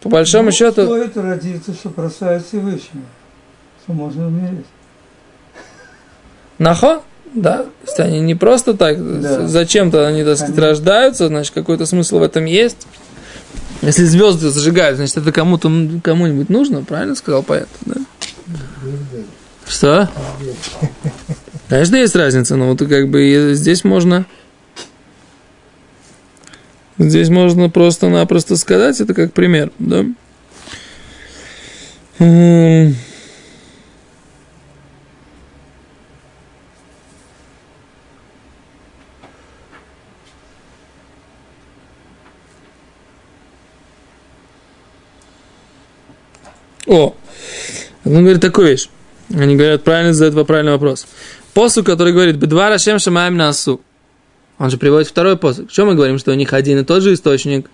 По 0.00 0.08
большому 0.08 0.46
ну, 0.46 0.52
счету... 0.52 0.82
Это 0.94 1.22
родится, 1.22 1.72
что 1.72 1.88
бросает 1.90 2.44
Всевышнего? 2.44 3.04
Что 3.82 3.92
можно 3.92 4.26
умереть? 4.26 4.66
Нахо? 6.58 7.02
Да. 7.34 7.66
То 7.96 8.04
они 8.04 8.20
не 8.20 8.34
просто 8.34 8.74
так, 8.74 8.98
да. 9.20 9.46
зачем-то 9.48 10.06
они, 10.06 10.22
так 10.22 10.36
сказать, 10.36 10.58
рождаются, 10.58 11.28
значит, 11.28 11.54
какой-то 11.54 11.86
смысл 11.86 12.18
в 12.18 12.22
этом 12.22 12.44
есть. 12.44 12.86
Если 13.80 14.04
звезды 14.04 14.50
зажигают, 14.50 14.96
значит, 14.96 15.16
это 15.16 15.32
кому-то, 15.32 15.70
кому-нибудь 16.02 16.50
нужно, 16.50 16.84
правильно 16.84 17.14
сказал 17.14 17.42
поэт, 17.42 17.68
да? 17.86 17.94
Что? 19.66 20.08
Конечно, 21.72 21.96
есть 21.96 22.14
разница, 22.14 22.56
но 22.56 22.68
вот 22.68 22.86
как 22.86 23.08
бы 23.08 23.52
здесь 23.54 23.82
можно... 23.82 24.26
Здесь 26.98 27.30
можно 27.30 27.70
просто-напросто 27.70 28.56
сказать, 28.56 29.00
это 29.00 29.14
как 29.14 29.32
пример, 29.32 29.72
да? 29.78 30.04
О, 46.86 47.16
он 48.04 48.12
говорит 48.20 48.42
такую 48.42 48.68
вещь. 48.68 48.90
Они 49.34 49.56
говорят, 49.56 49.84
правильно 49.84 50.12
задают 50.12 50.46
правильный 50.46 50.72
вопрос. 50.72 51.06
Посук, 51.54 51.84
который 51.84 52.12
говорит, 52.14 52.36
«Бедва 52.36 52.70
Рашем 52.70 52.98
Шамаем 52.98 53.36
Насу». 53.36 53.80
Он 54.58 54.70
же 54.70 54.78
приводит 54.78 55.08
второй 55.08 55.36
посук. 55.36 55.70
Что 55.70 55.84
мы 55.84 55.94
говорим, 55.94 56.18
что 56.18 56.30
у 56.30 56.34
них 56.34 56.52
один 56.52 56.78
и 56.78 56.84
тот 56.84 57.02
же 57.02 57.12
источник? 57.12 57.68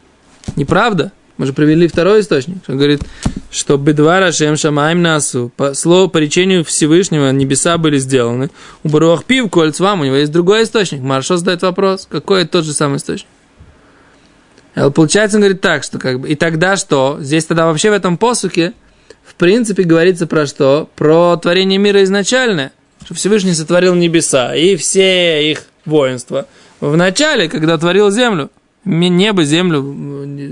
Неправда. 0.56 1.12
Мы 1.36 1.46
же 1.46 1.52
привели 1.52 1.86
второй 1.86 2.20
источник. 2.20 2.56
Он 2.66 2.76
говорит, 2.76 3.02
что 3.52 3.76
«Бедва 3.76 4.18
Рашем 4.18 4.56
Шамаем 4.56 5.00
Насу». 5.00 5.52
По 5.56 5.74
слову, 5.74 6.08
по 6.08 6.18
речению 6.18 6.64
Всевышнего 6.64 7.30
небеса 7.30 7.78
были 7.78 7.98
сделаны. 7.98 8.50
У 8.82 8.88
Баруах 8.88 9.24
Пив, 9.24 9.48
Кольцвам, 9.48 10.00
у 10.00 10.04
него 10.04 10.16
есть 10.16 10.32
другой 10.32 10.64
источник. 10.64 11.00
Маршо 11.00 11.36
задает 11.36 11.62
вопрос, 11.62 12.08
какой 12.10 12.42
это 12.42 12.52
тот 12.52 12.64
же 12.64 12.72
самый 12.72 12.96
источник? 12.96 13.28
Получается, 14.74 15.36
он 15.36 15.42
говорит 15.42 15.60
так, 15.60 15.84
что 15.84 15.98
как 15.98 16.20
бы, 16.20 16.28
и 16.28 16.34
тогда 16.34 16.76
что? 16.76 17.18
Здесь 17.20 17.44
тогда 17.44 17.66
вообще 17.66 17.90
в 17.90 17.94
этом 17.94 18.16
посуке, 18.16 18.72
в 19.24 19.34
принципе, 19.34 19.84
говорится 19.84 20.26
про 20.26 20.46
что? 20.46 20.88
Про 20.96 21.36
творение 21.36 21.78
мира 21.78 22.02
изначальное 22.02 22.72
что 23.04 23.14
Всевышний 23.14 23.54
сотворил 23.54 23.94
небеса 23.94 24.54
и 24.54 24.76
все 24.76 25.50
их 25.50 25.64
воинства. 25.84 26.46
В 26.80 26.96
начале, 26.96 27.48
когда 27.48 27.78
творил 27.78 28.10
землю, 28.10 28.50
небо, 28.84 29.44
землю, 29.44 29.82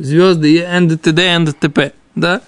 звезды 0.03 0.57
и 0.57 0.67
НДТД, 0.67 1.21
НДТП, 1.39 1.93
да? 2.15 2.41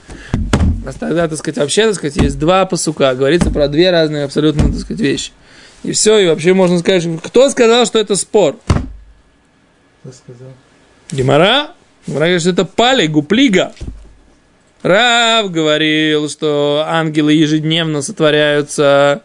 А 0.87 0.93
тогда, 0.99 1.29
так 1.29 1.39
сказать, 1.39 1.59
вообще, 1.59 1.87
так 1.87 1.95
сказать, 1.95 2.17
есть 2.17 2.39
два 2.39 2.65
посука, 2.65 3.15
говорится 3.15 3.51
про 3.51 3.69
две 3.69 3.91
разные 3.91 4.25
абсолютно, 4.25 4.71
так 4.71 4.81
сказать, 4.81 5.01
вещи. 5.01 5.33
И 5.83 5.93
все, 5.93 6.19
и 6.19 6.27
вообще 6.27 6.55
можно 6.55 6.79
сказать, 6.79 7.07
кто 7.23 7.49
сказал, 7.51 7.87
что 7.87 7.99
это 7.99 8.17
спор? 8.17 8.57
Кто 10.01 10.13
сказал? 10.13 10.53
Гимара? 11.11 11.71
Гимара 12.07 12.25
говорит, 12.25 12.41
что 12.41 12.51
это 12.51 12.65
пали, 12.65 13.07
гуплига. 13.07 13.73
Рав 14.83 15.51
говорил, 15.51 16.29
что 16.29 16.85
ангелы 16.87 17.33
ежедневно 17.33 18.01
сотворяются 18.01 19.23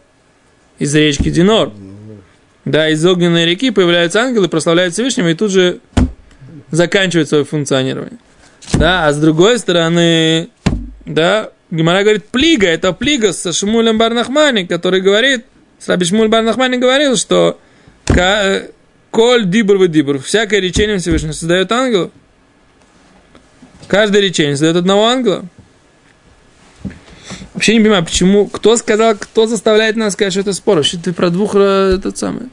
из 0.78 0.94
речки 0.94 1.30
Динор. 1.30 1.72
Да, 2.64 2.88
из 2.88 3.04
огненной 3.04 3.44
реки 3.44 3.70
появляются 3.70 4.20
ангелы, 4.20 4.48
прославляют 4.48 4.94
Всевышнего 4.94 5.28
и 5.28 5.34
тут 5.34 5.50
же 5.50 5.80
заканчивают 6.70 7.28
свое 7.28 7.44
функционирование. 7.44 8.18
Да, 8.72 9.06
а 9.06 9.12
с 9.12 9.18
другой 9.18 9.58
стороны, 9.58 10.48
да, 11.04 11.50
Гимара 11.70 12.02
говорит, 12.02 12.24
плига, 12.26 12.66
это 12.66 12.92
плига 12.92 13.32
со 13.32 13.52
Шмулем 13.52 13.98
Барнахмани, 13.98 14.66
который 14.66 15.02
говорит, 15.02 15.44
Раби 15.86 16.06
Шмуль 16.06 16.28
Барнахмани 16.28 16.78
говорил, 16.78 17.16
что 17.16 17.58
коль 19.10 19.44
дибр 19.44 19.86
дибр, 19.86 20.18
всякое 20.18 20.60
речение 20.60 20.98
Всевышнего 20.98 21.32
создает 21.32 21.70
ангелов. 21.70 22.10
Каждое 23.86 24.22
речение 24.22 24.54
создает 24.54 24.76
одного 24.76 25.06
ангела. 25.06 25.44
Вообще 27.64 27.78
не 27.78 27.80
понимаю, 27.80 28.04
почему, 28.04 28.46
кто 28.46 28.76
сказал, 28.76 29.14
кто 29.14 29.46
заставляет 29.46 29.96
нас 29.96 30.12
сказать, 30.12 30.34
что 30.34 30.42
это 30.42 30.52
спор. 30.52 30.76
Вообще 30.76 30.98
ты 30.98 31.14
про 31.14 31.30
двух, 31.30 31.54
э, 31.54 31.94
этот 31.96 32.18
самый. 32.18 32.50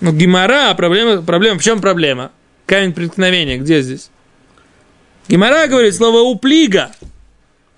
Ну, 0.00 0.12
Гимара, 0.12 0.74
проблема, 0.74 1.22
проблема, 1.22 1.60
в 1.60 1.62
чем 1.62 1.80
проблема? 1.80 2.32
Камень 2.66 2.92
преткновения, 2.92 3.58
где 3.58 3.82
здесь? 3.82 4.10
Гимара 5.28 5.68
говорит 5.68 5.94
слово 5.94 6.22
уплига 6.22 6.90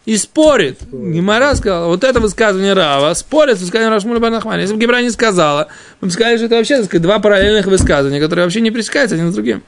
и 0.07 0.17
спорит. 0.17 0.79
Гимара 0.91 1.55
сказала, 1.55 1.89
вот 1.89 2.03
это 2.03 2.19
высказывание 2.19 2.73
Рава 2.73 3.13
спорит 3.13 3.59
с 3.59 3.61
высказыванием 3.61 3.93
Рашмуля 3.93 4.21
Барнахмана. 4.21 4.61
Если 4.61 4.75
бы 4.75 4.81
Гимара 4.81 5.03
не 5.03 5.11
сказала, 5.11 5.69
мы 6.01 6.07
бы 6.07 6.13
сказали, 6.13 6.39
что 6.39 6.47
это 6.47 6.55
вообще 6.55 6.83
сказать, 6.83 7.03
два 7.03 7.19
параллельных 7.19 7.67
высказывания, 7.67 8.21
которые 8.21 8.47
вообще 8.47 8.63
не 8.63 8.71
пересекаются 8.71 9.17
один 9.17 9.33
с 9.33 9.35
другим. 9.35 9.63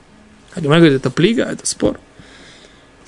А 0.54 0.62
Гимара 0.62 0.78
говорит, 0.78 0.98
это 0.98 1.10
плига, 1.10 1.42
это 1.42 1.66
спор. 1.66 2.00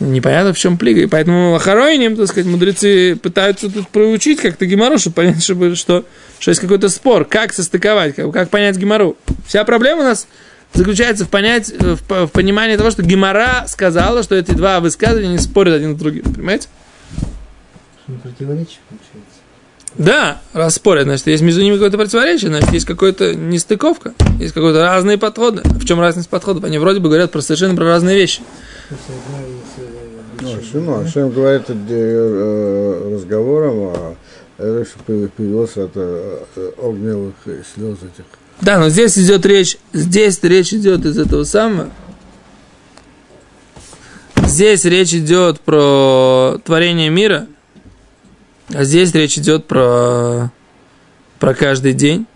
Непонятно, 0.01 0.53
в 0.53 0.59
чем 0.59 0.79
плига. 0.79 1.01
И 1.01 1.07
поэтому 1.07 1.57
охороним, 1.57 2.17
так 2.17 2.29
сказать, 2.29 2.47
мудрецы 2.47 3.17
пытаются 3.17 3.69
тут 3.69 3.89
проучить 3.89 4.41
как-то 4.41 4.65
гемору, 4.65 4.99
чтобы 4.99 5.15
понять, 5.15 5.43
чтобы, 5.43 5.75
что, 5.75 6.05
что 6.39 6.51
есть 6.51 6.61
какой-то 6.61 6.89
спор, 6.89 7.25
как 7.25 7.53
состыковать, 7.53 8.15
как, 8.15 8.31
как 8.33 8.51
понять 8.51 8.77
гемору. 8.77 9.17
Вся 9.47 9.65
проблема 9.65 10.03
у 10.03 10.05
нас 10.05 10.29
заключается 10.73 11.25
в, 11.25 11.31
понять, 11.31 11.71
в, 11.71 12.05
по- 12.05 12.27
в 12.27 12.31
понимании 12.31 12.77
того, 12.77 12.91
что 12.91 13.03
Гемора 13.03 13.65
сказала, 13.67 14.23
что 14.23 14.37
эти 14.37 14.53
два 14.53 14.81
высказывания 14.81 15.31
не 15.31 15.39
спорят 15.39 15.75
один 15.75 15.97
с 15.97 15.99
другим. 15.99 16.23
Понимаете? 16.23 16.69
Противоречие 18.23 18.79
получается. 18.89 19.39
Да, 19.97 20.41
раз 20.53 20.77
спорят, 20.77 21.05
значит, 21.05 21.27
есть 21.27 21.43
между 21.43 21.61
ними 21.61 21.75
какое-то 21.75 21.97
противоречие, 21.97 22.51
значит, 22.51 22.73
есть 22.73 22.87
какая-то 22.87 23.35
нестыковка, 23.35 24.15
есть 24.39 24.55
какой-то 24.55 24.81
разные 24.81 25.19
подходы. 25.19 25.63
В 25.65 25.85
чем 25.85 25.99
разность 25.99 26.29
подходов? 26.29 26.63
Они 26.65 26.79
вроде 26.79 27.01
бы 27.01 27.09
говорят 27.09 27.33
про 27.33 27.41
совершенно 27.41 27.75
про 27.75 27.87
разные 27.87 28.17
вещи. 28.17 28.43
То 28.89 28.95
есть 28.95 29.05
э, 29.09 29.58
Ну? 30.73 31.07
Шим 31.07 31.31
говорит 31.31 31.69
разговором, 33.15 33.93
а 34.59 34.85
что 34.85 34.99
появился 35.37 35.85
от 35.85 35.97
огневых 35.97 37.35
э, 37.47 37.63
слез 37.75 37.99
этих. 37.99 38.25
Да, 38.61 38.79
но 38.79 38.89
здесь 38.89 39.17
идет 39.17 39.47
речь, 39.47 39.79
здесь 39.93 40.43
речь 40.43 40.73
идет 40.75 41.05
из 41.05 41.17
этого 41.19 41.45
самого. 41.45 41.91
Здесь 44.45 44.85
речь 44.85 45.15
идет 45.15 45.61
про 45.61 46.59
творение 46.65 47.11
мира, 47.11 47.47
а 48.75 48.83
здесь 48.85 49.13
речь 49.15 49.39
идет 49.39 49.67
про, 49.67 50.51
про 51.39 51.55
каждый 51.55 51.93
день. 51.93 52.27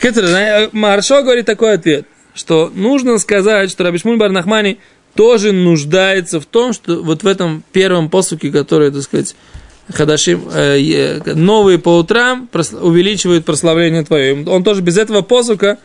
Зна- 0.00 0.68
Маршо 0.72 1.22
говорит 1.22 1.44
такой 1.44 1.74
ответ, 1.74 2.06
что 2.32 2.70
нужно 2.74 3.18
сказать, 3.18 3.70
что 3.70 3.82
Рабишмуль 3.84 4.16
Барнахмани 4.18 4.78
тоже 5.16 5.52
нуждается 5.52 6.40
в 6.40 6.46
том, 6.46 6.72
что 6.72 7.02
вот 7.02 7.22
в 7.22 7.26
этом 7.26 7.64
первом 7.72 8.10
посуке, 8.10 8.50
который, 8.50 8.90
так 8.90 9.02
сказать, 9.02 9.34
Хадашим, 9.92 10.48
э, 10.52 11.34
новые 11.34 11.78
по 11.78 11.96
утрам 11.98 12.48
увеличивают 12.80 13.44
прославление 13.44 14.04
твое. 14.04 14.44
Он 14.46 14.64
тоже 14.64 14.82
без 14.82 14.98
этого 14.98 15.22
посука, 15.22 15.78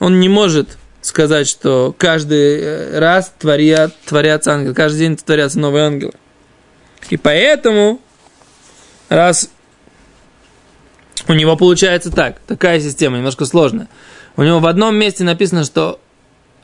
он 0.00 0.18
не 0.18 0.28
может 0.28 0.76
сказать, 1.02 1.46
что 1.46 1.94
каждый 1.96 2.58
э, 2.60 2.98
раз 2.98 3.32
творят, 3.38 3.94
творятся 4.06 4.54
ангелы, 4.54 4.74
каждый 4.74 4.98
день 4.98 5.16
творятся 5.16 5.60
новые 5.60 5.84
ангелы. 5.84 6.12
И 7.10 7.16
поэтому, 7.16 8.00
раз 9.08 9.50
у 11.28 11.32
него 11.32 11.56
получается 11.56 12.10
так, 12.10 12.40
такая 12.46 12.80
система, 12.80 13.18
немножко 13.18 13.44
сложная. 13.44 13.88
У 14.36 14.42
него 14.42 14.58
в 14.58 14.66
одном 14.66 14.96
месте 14.96 15.22
написано, 15.22 15.64
что 15.64 16.00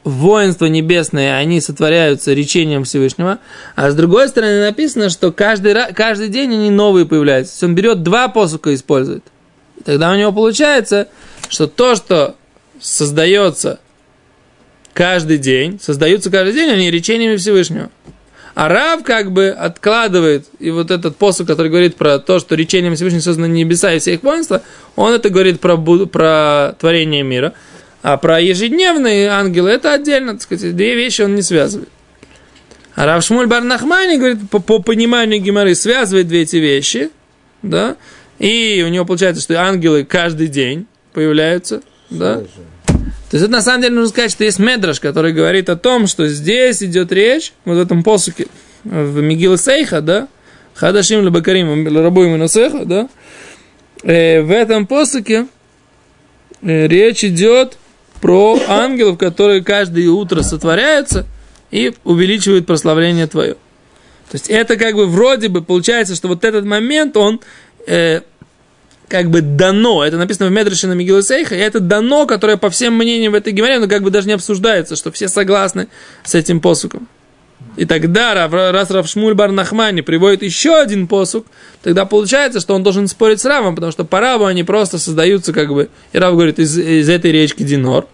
воинства 0.05 0.67
небесные, 0.67 1.35
они 1.35 1.61
сотворяются 1.61 2.33
речением 2.33 2.85
Всевышнего, 2.85 3.39
а 3.77 3.91
с 3.91 3.95
другой 3.95 4.29
стороны 4.29 4.61
написано, 4.61 5.11
что 5.11 5.31
каждый, 5.33 5.75
каждый 5.95 6.29
день 6.29 6.53
они 6.55 6.71
новые 6.71 7.07
появляются. 7.07 7.53
То 7.53 7.55
есть 7.55 7.63
он 7.65 7.75
берет 7.75 8.03
два 8.03 8.29
посука 8.29 8.71
и 8.71 8.75
использует. 8.75 9.25
И 9.79 9.83
тогда 9.83 10.11
у 10.11 10.17
него 10.17 10.33
получается, 10.33 11.09
что 11.49 11.67
то, 11.67 11.97
что 11.97 12.37
создается 12.81 13.81
каждый 14.95 15.39
день, 15.39 15.79
создаются 15.81 16.31
каждый 16.31 16.55
день, 16.55 16.71
они 16.71 16.91
речениями 16.91 17.37
Всевышнего. 17.37 17.91
А 18.55 18.69
Рав 18.69 19.05
как 19.05 19.33
бы 19.33 19.49
откладывает, 19.49 20.47
и 20.59 20.71
вот 20.71 20.91
этот 20.91 21.17
посук, 21.17 21.47
который 21.47 21.71
говорит 21.71 21.97
про 21.97 22.19
то, 22.19 22.39
что 22.41 22.55
речением 22.55 22.95
Всевышнего 22.95 23.23
созданы 23.23 23.47
небеса 23.47 23.93
и 23.93 23.99
все 24.01 24.15
их 24.15 24.23
воинства, 24.23 24.63
он 24.97 25.13
это 25.13 25.31
говорит 25.31 25.61
про, 25.61 25.77
про 25.77 26.75
творение 26.79 27.23
мира. 27.23 27.55
А 28.03 28.17
про 28.17 28.41
ежедневные 28.41 29.29
ангелы 29.29 29.71
это 29.71 29.93
отдельно, 29.93 30.33
так 30.33 30.43
сказать, 30.43 30.75
две 30.75 30.95
вещи 30.95 31.23
он 31.23 31.35
не 31.35 31.43
связывает. 31.43 31.89
А 32.95 33.07
Рав 33.07 33.23
Шмуль 33.23 33.47
Барнахмани 33.47 34.17
говорит, 34.17 34.51
по, 34.51 34.59
по 34.59 34.81
пониманию 34.81 35.41
Гимары 35.41 35.75
связывает 35.75 36.29
две 36.29 36.43
эти 36.43 36.57
вещи, 36.57 37.11
да, 37.63 37.97
и 38.39 38.83
у 38.87 38.91
него 38.91 39.05
получается, 39.05 39.43
что 39.43 39.61
ангелы 39.61 40.05
каждый 40.05 40.49
день 40.49 40.87
появляются, 41.13 41.83
да. 42.09 42.43
То 42.87 43.37
есть 43.37 43.45
это 43.45 43.53
на 43.53 43.63
самом 43.63 43.83
деле 43.83 43.95
нужно 43.95 44.09
сказать, 44.09 44.33
что 44.33 44.45
есть 44.45 44.59
медраж, 44.59 44.99
который 44.99 45.33
говорит 45.33 45.69
о 45.69 45.77
том, 45.77 46.07
что 46.07 46.27
здесь 46.27 46.83
идет 46.83 47.13
речь, 47.13 47.53
вот 47.65 47.77
в 47.77 47.81
этом 47.81 48.03
посуке, 48.03 48.49
в 48.83 49.21
Мигил 49.21 49.57
Сейха, 49.57 50.01
да, 50.01 50.27
Хадашим 50.75 51.25
Лабакарим, 51.25 51.87
Рабуим 51.97 52.39
Нусеха, 52.39 52.85
да, 52.85 53.09
э, 54.03 54.41
в 54.41 54.51
этом 54.51 54.87
посуке 54.87 55.47
э, 56.63 56.89
речь 56.89 57.25
идет 57.25 57.79
про 58.21 58.59
ангелов, 58.69 59.19
которые 59.19 59.63
каждое 59.63 60.09
утро 60.09 60.43
сотворяются 60.43 61.27
и 61.71 61.95
увеличивают 62.05 62.67
прославление 62.67 63.27
твое. 63.27 63.55
То 63.55 64.35
есть 64.35 64.49
это 64.49 64.77
как 64.77 64.95
бы 64.95 65.07
вроде 65.07 65.49
бы 65.49 65.63
получается, 65.63 66.15
что 66.15 66.29
вот 66.29 66.45
этот 66.45 66.65
момент, 66.65 67.17
он 67.17 67.41
э, 67.87 68.21
как 69.09 69.29
бы 69.29 69.41
дано, 69.41 70.05
это 70.05 70.19
написано 70.19 70.49
в 70.49 70.53
Медреше 70.53 70.87
на 70.87 70.93
Мигилу 70.93 71.23
Сейха, 71.23 71.57
и 71.57 71.59
это 71.59 71.81
дано, 71.81 72.27
которое 72.27 72.57
по 72.57 72.71
всем 72.71 72.95
мнениям 72.95 73.33
в 73.33 73.35
этой 73.35 73.53
геморе, 73.53 73.81
но 73.81 73.89
как 73.89 74.03
бы 74.03 74.11
даже 74.11 74.29
не 74.29 74.35
обсуждается, 74.35 74.95
что 74.95 75.11
все 75.11 75.29
согласны 75.29 75.89
с 76.23 76.35
этим 76.35 76.61
посуком. 76.61 77.09
И 77.77 77.85
тогда, 77.85 78.35
раз 78.35 78.91
Рав 78.91 79.09
Шмуль 79.09 79.35
Бар 79.35 79.51
приводит 79.51 80.43
еще 80.43 80.77
один 80.77 81.07
посук, 81.07 81.47
тогда 81.83 82.05
получается, 82.05 82.61
что 82.61 82.75
он 82.75 82.83
должен 82.83 83.07
спорить 83.07 83.41
с 83.41 83.45
Равом, 83.45 83.75
потому 83.75 83.93
что 83.93 84.05
по 84.05 84.21
Раву 84.21 84.45
они 84.45 84.65
просто 84.65 84.99
создаются, 84.99 85.53
как 85.53 85.69
бы, 85.69 85.89
и 86.13 86.19
Рав 86.19 86.35
говорит, 86.35 86.59
из, 86.59 86.77
из 86.77 87.09
этой 87.09 87.33
речки 87.33 87.63
Динор. 87.63 88.07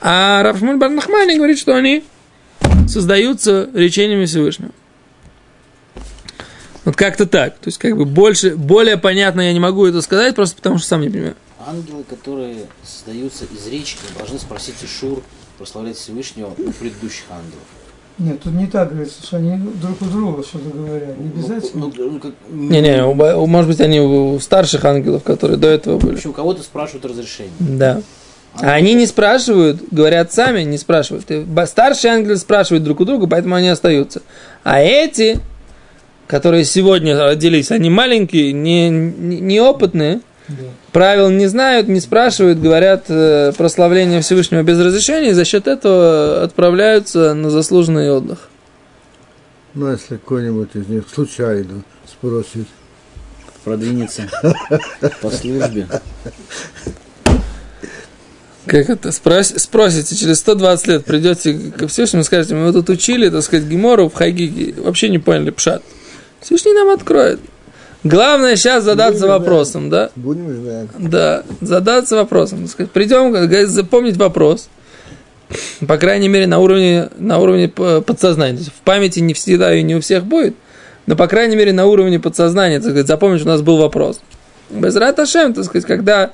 А 0.00 0.42
Рав 0.42 0.58
Шмуль 0.58 0.76
Бар 0.76 0.90
говорит, 0.90 1.58
что 1.58 1.74
они 1.74 2.04
создаются 2.86 3.68
речениями 3.74 4.26
Всевышнего. 4.26 4.72
Вот 6.84 6.96
как-то 6.96 7.26
так. 7.26 7.58
То 7.58 7.68
есть, 7.68 7.78
как 7.78 7.96
бы 7.96 8.04
больше, 8.04 8.56
более 8.56 8.98
понятно 8.98 9.40
я 9.40 9.52
не 9.52 9.60
могу 9.60 9.86
это 9.86 10.02
сказать, 10.02 10.34
просто 10.34 10.56
потому 10.56 10.78
что 10.78 10.88
сам 10.88 11.00
не 11.00 11.08
понимаю. 11.08 11.36
Ангелы, 11.64 12.02
которые 12.04 12.66
создаются 12.84 13.44
из 13.44 13.66
речки, 13.68 14.00
должны 14.18 14.38
спросить 14.38 14.74
Ишур, 14.82 15.22
прославлять 15.58 15.96
Всевышнего 15.96 16.48
у 16.58 16.72
предыдущих 16.72 17.24
ангелов. 17.30 17.62
Нет, 18.18 18.40
тут 18.42 18.52
не 18.52 18.66
так 18.66 18.90
говорится, 18.90 19.22
что 19.22 19.38
они 19.38 19.56
друг 19.80 20.00
у 20.02 20.04
друга 20.04 20.42
что-то 20.42 20.68
говорят. 20.70 21.18
Не 21.18 21.28
обязательно. 21.30 21.86
Ну, 21.96 22.10
ну, 22.10 22.18
как- 22.20 22.32
бо- 23.14 23.36
у- 23.36 23.46
может 23.46 23.68
быть, 23.70 23.80
они 23.80 24.00
у 24.00 24.38
старших 24.38 24.84
ангелов, 24.84 25.22
которые 25.22 25.56
до 25.58 25.68
этого 25.68 25.98
В 25.98 26.04
были. 26.04 26.16
общем, 26.16 26.30
у 26.30 26.32
кого-то 26.34 26.62
спрашивают 26.62 27.06
разрешение. 27.06 27.52
Да. 27.58 28.02
А 28.60 28.72
они 28.74 28.92
не 28.92 29.06
спрашивают, 29.06 29.82
говорят 29.90 30.30
сами, 30.32 30.60
не 30.62 30.76
спрашивают. 30.76 31.24
Старшие 31.66 32.12
ангелы 32.12 32.36
спрашивают 32.36 32.84
друг 32.84 33.00
у 33.00 33.04
друга, 33.06 33.26
поэтому 33.26 33.54
они 33.54 33.68
остаются. 33.70 34.20
А 34.62 34.80
эти, 34.82 35.40
которые 36.26 36.64
сегодня 36.66 37.18
родились, 37.18 37.70
они 37.70 37.88
маленькие, 37.88 38.52
не, 38.52 38.90
не- 38.90 39.40
неопытные. 39.40 40.20
Правил 40.92 41.30
не 41.30 41.46
знают, 41.46 41.88
не 41.88 42.00
спрашивают, 42.00 42.60
говорят 42.60 43.04
э, 43.08 43.52
прославление 43.56 44.20
Всевышнего 44.20 44.62
без 44.62 44.78
разрешения, 44.78 45.30
и 45.30 45.34
за 45.34 45.44
счет 45.44 45.66
этого 45.66 46.42
отправляются 46.42 47.34
на 47.34 47.50
заслуженный 47.50 48.10
отдых. 48.10 48.48
Ну, 49.74 49.90
если 49.90 50.16
какой-нибудь 50.16 50.70
из 50.74 50.86
них 50.88 51.04
случайно 51.12 51.82
спросит, 52.06 52.66
Продвинется 53.64 54.28
по 55.20 55.30
службе. 55.30 55.86
Как 58.66 58.90
это? 58.90 59.10
Спрос- 59.10 59.58
спросите, 59.58 60.16
через 60.16 60.38
120 60.38 60.86
лет 60.88 61.04
придете 61.04 61.72
ко 61.76 61.86
Всевышнему 61.86 62.22
и 62.22 62.24
скажете, 62.24 62.54
мы 62.54 62.72
тут 62.72 62.88
учили, 62.90 63.28
так 63.28 63.42
сказать, 63.42 63.66
Гемору 63.66 64.08
в 64.08 64.14
Хагиге, 64.14 64.80
вообще 64.80 65.08
не 65.08 65.18
поняли 65.18 65.50
пшат. 65.50 65.82
Всевышний 66.40 66.72
нам 66.72 66.90
откроет. 66.90 67.40
Главное 68.04 68.56
сейчас 68.56 68.84
задаться 68.84 69.20
Будем 69.20 69.32
вопросом, 69.32 69.90
да? 69.90 70.10
будем 70.16 70.52
ждать. 70.52 70.88
Да, 70.98 71.44
задаться 71.60 72.16
вопросом. 72.16 72.66
Придем, 72.92 73.68
запомнить 73.68 74.16
вопрос. 74.16 74.68
По 75.86 75.98
крайней 75.98 76.28
мере, 76.28 76.46
на 76.46 76.58
уровне, 76.58 77.10
на 77.18 77.38
уровне 77.38 77.68
подсознания. 77.68 78.54
То 78.54 78.60
есть 78.60 78.72
в 78.72 78.80
памяти 78.80 79.20
не 79.20 79.34
всегда 79.34 79.74
и 79.74 79.82
не 79.82 79.94
у 79.94 80.00
всех 80.00 80.24
будет, 80.24 80.56
но, 81.06 81.14
по 81.14 81.26
крайней 81.28 81.56
мере, 81.56 81.72
на 81.72 81.86
уровне 81.86 82.18
подсознания, 82.18 82.76
так 82.76 82.90
сказать, 82.90 83.06
запомнить, 83.06 83.42
у 83.42 83.48
нас 83.48 83.60
был 83.60 83.76
вопрос. 83.76 84.20
Без 84.70 84.96
Раташем, 84.96 85.52
так 85.52 85.64
сказать, 85.64 85.84
когда 85.86 86.30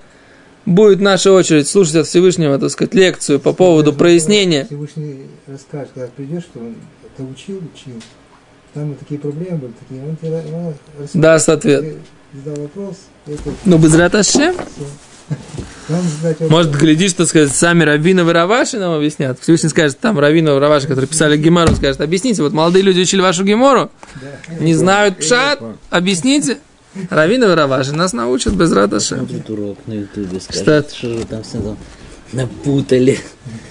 будет 0.67 1.01
наша 1.01 1.33
очередь 1.33 1.67
слушать 1.67 1.97
от 1.97 2.07
Всевышнего, 2.07 2.59
так 2.59 2.71
сказать, 2.71 2.95
лекцию 2.95 3.41
по 3.41 3.53
поводу 3.53 3.93
прояснения. 3.93 4.67
Всевышний 4.67 5.27
расскажет, 5.47 5.89
когда 5.95 6.09
придешь, 6.17 6.45
что 6.45 6.61
он 6.61 6.77
это 7.03 7.25
учил, 7.25 7.57
учил. 7.59 8.01
Там 8.75 8.91
вот 8.91 8.99
такие 8.99 9.19
проблемы 9.19 9.59
были, 9.59 9.73
такие. 9.81 10.03
Он 10.05 10.17
тебе 10.17 10.55
он 10.55 10.75
расскажет, 10.99 11.21
Даст 11.21 11.49
ответ. 11.49 11.97
задал 12.35 12.63
вопрос, 12.63 12.97
это 13.27 13.43
Но 13.65 13.79
без 13.79 13.95
Раташем, 13.95 14.55
вам 15.89 16.03
задать 16.03 16.41
вопрос. 16.41 16.51
может, 16.51 16.77
глядишь, 16.77 17.13
так 17.15 17.29
сказать, 17.29 17.51
сами 17.51 17.85
Равинов 17.85 18.29
и 18.29 18.33
Раваши 18.33 18.79
нам 18.79 18.93
объяснят. 18.93 19.39
Всевышний 19.41 19.71
скажет, 19.71 19.99
там 19.99 20.19
Равинов 20.19 20.57
и 20.57 20.61
Раваши, 20.61 20.87
которые 20.87 21.09
писали 21.09 21.37
Гемору, 21.37 21.75
скажет, 21.75 22.01
объясните, 22.01 22.43
вот 22.43 22.53
молодые 22.53 22.83
люди 22.83 23.01
учили 23.01 23.21
вашу 23.21 23.45
Гемору, 23.45 23.91
не 24.61 24.75
знают 24.75 25.19
пшат, 25.19 25.61
объясните. 25.91 26.59
Равинов 27.11 27.51
и 27.51 27.55
Раваши 27.55 27.93
нас 27.93 28.13
научат 28.13 28.55
без. 28.55 28.71
Смотрит 28.71 29.49
урок 29.51 29.79
на 29.87 29.93
ютубе, 29.95 30.41
скажет, 30.41 30.93
что 30.93 31.25
там 31.27 31.43
все 31.43 31.61
там 31.61 31.77
Напутали. 32.33 33.19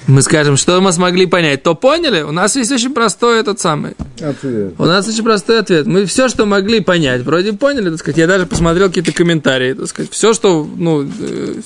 Мы 0.08 0.22
скажем, 0.22 0.56
что 0.56 0.80
мы 0.80 0.94
смогли 0.94 1.26
понять. 1.26 1.64
То 1.64 1.76
поняли? 1.76 2.22
У 2.22 2.32
нас 2.32 2.56
есть 2.56 2.72
очень 2.72 2.94
простой 2.94 3.42
этот 3.42 3.60
самый. 3.60 3.92
Ответ. 4.22 4.74
У 4.78 4.86
нас 4.86 5.08
очень 5.08 5.24
простой 5.24 5.60
ответ. 5.60 5.86
Мы 5.86 6.06
все, 6.06 6.30
что 6.30 6.46
могли 6.46 6.80
понять, 6.80 7.22
вроде 7.24 7.52
поняли, 7.54 7.90
так 7.90 8.00
сказать. 8.00 8.18
Я 8.18 8.26
даже 8.26 8.46
посмотрел 8.46 8.88
какие-то 8.88 9.12
комментарии, 9.12 9.74
так 9.74 9.88
сказать. 9.88 10.12
Все, 10.12 10.34
что, 10.34 10.64
ну, 10.64 11.04
э, 11.04 11.62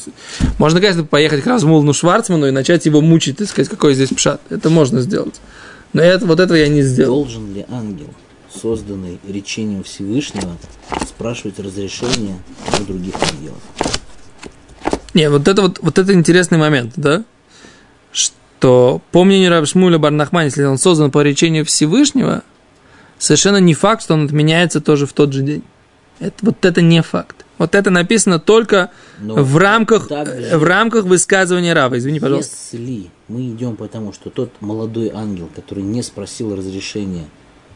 можно, 0.58 0.82
конечно, 0.82 1.04
поехать 1.04 1.44
к 1.44 1.48
Размулну 1.48 1.94
Шварцману 1.94 2.48
и 2.48 2.52
начать 2.52 2.86
его 2.88 3.00
мучить, 3.00 3.38
так 3.38 3.48
сказать, 3.48 3.70
какой 3.70 3.94
здесь 3.94 4.10
пшат. 4.10 4.42
Это 4.50 4.72
можно 4.72 5.02
сделать. 5.02 5.40
Но 5.94 6.02
это, 6.02 6.26
вот 6.26 6.40
этого 6.40 6.58
я 6.58 6.68
не 6.68 6.82
сделал. 6.82 7.24
Должен 7.24 7.54
ли 7.54 7.66
ангел, 7.70 8.10
созданный 8.52 9.20
речением 9.28 9.84
Всевышнего, 9.84 10.58
спрашивать 11.08 11.60
разрешение 11.60 12.38
у 12.80 12.84
других 12.84 13.14
ангелов? 13.22 13.62
Не, 15.14 15.30
вот 15.30 15.48
это 15.48 15.62
вот, 15.62 15.80
вот 15.82 15.98
это 16.00 16.14
интересный 16.14 16.58
момент, 16.58 16.94
да? 16.96 17.24
Что 18.12 19.02
по 19.12 19.24
мнению 19.24 19.50
Раб 19.50 19.68
Шмуля 19.68 19.98
Барнахман, 19.98 20.46
если 20.46 20.64
он 20.64 20.78
создан 20.78 21.12
по 21.12 21.22
речению 21.22 21.66
Всевышнего, 21.66 22.44
совершенно 23.18 23.58
не 23.58 23.74
факт, 23.74 24.04
что 24.04 24.14
он 24.14 24.26
отменяется 24.26 24.82
тоже 24.82 25.06
в 25.06 25.14
тот 25.14 25.34
же 25.34 25.42
день. 25.42 25.64
Это, 26.20 26.36
вот 26.42 26.64
это 26.66 26.82
не 26.82 27.02
факт. 27.02 27.46
Вот 27.58 27.76
это 27.76 27.90
написано 27.90 28.40
только 28.40 28.90
Но 29.20 29.36
в 29.36 29.58
рамках, 29.58 30.08
также- 30.08 30.58
в 30.58 30.64
рамках 30.64 31.06
высказывания 31.06 31.74
Рава. 31.74 31.98
Извини, 31.98 32.20
пожалуйста. 32.20 32.56
Если 32.72 33.10
мы 33.28 33.50
идем 33.50 33.76
по 33.76 33.88
тому, 33.88 34.14
что 34.14 34.30
тот 34.30 34.52
молодой 34.62 35.12
ангел, 35.14 35.50
который 35.56 35.84
не 35.84 36.02
спросил 36.04 36.56
разрешения, 36.56 37.26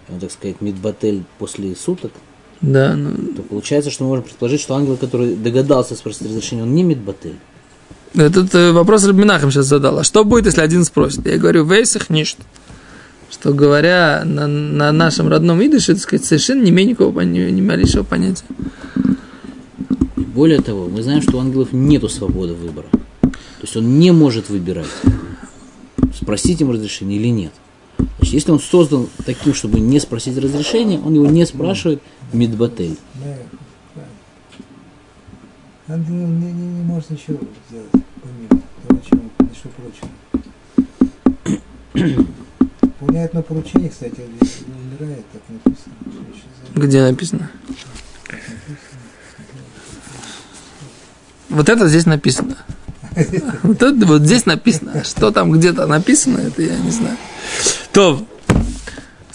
он, 0.09 0.19
так 0.19 0.31
сказать, 0.31 0.61
Мидбатель 0.61 1.23
после 1.37 1.75
суток, 1.75 2.11
Да, 2.61 2.95
ну, 2.95 3.11
то 3.35 3.41
получается, 3.43 3.91
что 3.91 4.03
мы 4.03 4.09
можем 4.09 4.25
предположить, 4.25 4.61
что 4.61 4.75
ангел, 4.75 4.97
который 4.97 5.35
догадался 5.35 5.95
спросить 5.95 6.23
разрешение, 6.23 6.63
он 6.63 6.73
не 6.73 6.83
Мидбатель. 6.83 7.35
Этот 8.13 8.55
э, 8.55 8.71
вопрос 8.71 9.05
Рабинахам 9.05 9.51
сейчас 9.51 9.65
задал. 9.65 9.99
А 9.99 10.03
что 10.03 10.23
будет, 10.23 10.45
если 10.45 10.61
один 10.61 10.85
спросит? 10.85 11.25
Я 11.25 11.37
говорю, 11.37 11.65
вейсах 11.65 12.09
ничт. 12.09 12.37
Что 13.29 13.53
говоря 13.53 14.23
на, 14.23 14.47
на 14.47 14.91
нашем 14.91 15.27
родном 15.27 15.63
идыше, 15.65 15.93
так 15.93 16.01
сказать, 16.01 16.25
совершенно 16.25 16.63
не 16.63 16.69
имею 16.69 16.89
никакого, 16.89 17.21
ни, 17.21 17.39
ни 17.39 17.61
малейшего 17.61 18.03
понятия. 18.03 18.45
И 20.15 20.21
более 20.21 20.61
того, 20.61 20.87
мы 20.87 21.03
знаем, 21.03 21.21
что 21.21 21.37
у 21.37 21.41
ангелов 21.41 21.73
нету 21.73 22.07
свободы 22.07 22.53
выбора. 22.53 22.87
То 23.21 23.63
есть 23.63 23.75
он 23.75 23.99
не 23.99 24.11
может 24.11 24.49
выбирать, 24.49 24.85
спросить 26.13 26.61
им 26.61 26.71
разрешение 26.71 27.19
или 27.19 27.27
нет. 27.27 27.51
Значит, 27.97 28.33
если 28.33 28.51
он 28.51 28.59
создан 28.59 29.07
таким, 29.25 29.53
чтобы 29.53 29.79
не 29.79 29.99
спросить 29.99 30.37
разрешения, 30.37 30.99
он 31.03 31.15
его 31.15 31.25
не 31.25 31.45
спрашивает 31.45 32.01
Мидбатель. 32.35 32.97
Да, 33.15 33.37
да. 33.95 35.93
Ангел 35.93 36.13
не, 36.13 36.51
не, 36.51 36.51
не 36.51 36.83
может 36.83 37.09
ничего 37.09 37.39
сделать 37.69 37.91
помимо 38.21 38.61
того, 38.87 39.01
чего, 39.07 39.21
что 39.53 39.69
прочее. 39.69 40.09
Выполняет 42.81 43.33
на 43.33 43.41
поручение, 43.41 43.89
кстати, 43.89 44.21
он 44.21 44.97
умирает, 44.97 45.25
так 45.31 45.41
написано. 45.49 45.95
Где 46.75 47.01
написано? 47.01 47.51
Вот 51.49 51.69
это 51.69 51.87
здесь 51.87 52.05
написано. 52.05 52.57
Вот 53.63 53.81
это 53.81 54.05
вот 54.05 54.23
здесь 54.23 54.45
написано. 54.45 55.03
Что 55.05 55.31
там 55.31 55.51
где-то 55.51 55.87
написано, 55.87 56.39
это 56.39 56.61
я 56.61 56.77
не 56.77 56.91
знаю. 56.91 57.15
То, 57.93 58.25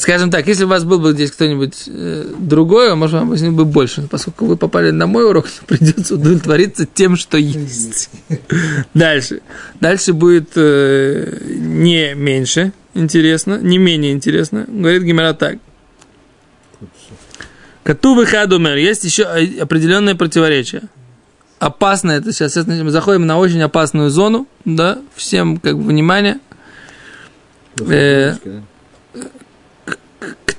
скажем 0.01 0.31
так, 0.31 0.47
если 0.47 0.65
у 0.65 0.69
вас 0.69 0.85
был 0.85 0.99
бы 0.99 1.13
здесь 1.13 1.31
кто-нибудь 1.31 1.85
э, 1.87 2.33
другой, 2.39 2.95
может, 2.95 3.21
вам 3.21 3.29
объяснил 3.29 3.53
бы 3.53 3.67
больше. 3.67 4.09
Поскольку 4.11 4.47
вы 4.47 4.57
попали 4.57 4.91
на 4.91 5.07
мой 5.07 5.29
урок, 5.29 5.47
то 5.49 5.65
придется 5.67 6.15
удовлетвориться 6.15 6.87
тем, 6.87 7.17
что 7.17 7.37
есть. 7.37 8.09
Дальше. 8.95 9.43
Дальше 9.79 10.15
будет 10.15 10.53
э, 10.57 11.39
не 11.51 12.15
меньше 12.15 12.73
интересно, 12.95 13.59
не 13.61 13.77
менее 13.77 14.13
интересно. 14.13 14.65
Говорит 14.67 15.03
Гимера 15.03 15.35
так. 15.35 15.59
Катувы 17.83 18.25
хадумер. 18.25 18.77
Есть 18.77 19.05
еще 19.05 19.25
определенное 19.25 20.15
противоречие. 20.15 20.83
Опасно 21.59 22.13
это 22.13 22.33
сейчас. 22.33 22.53
Сейчас 22.55 22.67
мы 22.67 22.91
заходим 22.91 23.27
на 23.27 23.39
очень 23.39 23.61
опасную 23.61 24.09
зону. 24.09 24.49
Да, 24.65 24.99
всем 25.15 25.59
как 25.59 25.77
бы 25.77 25.85
внимание. 25.85 26.41
Э, 27.87 28.37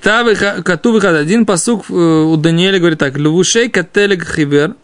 Катувы 0.01 0.99
хад. 0.99 1.15
Один 1.15 1.45
посук 1.45 1.85
э, 1.89 1.93
у 1.93 2.35
Даниэля 2.35 2.79
говорит 2.79 2.99
так. 2.99 3.17
Левушей 3.17 3.69
кателег 3.69 4.25
хивер. 4.25 4.75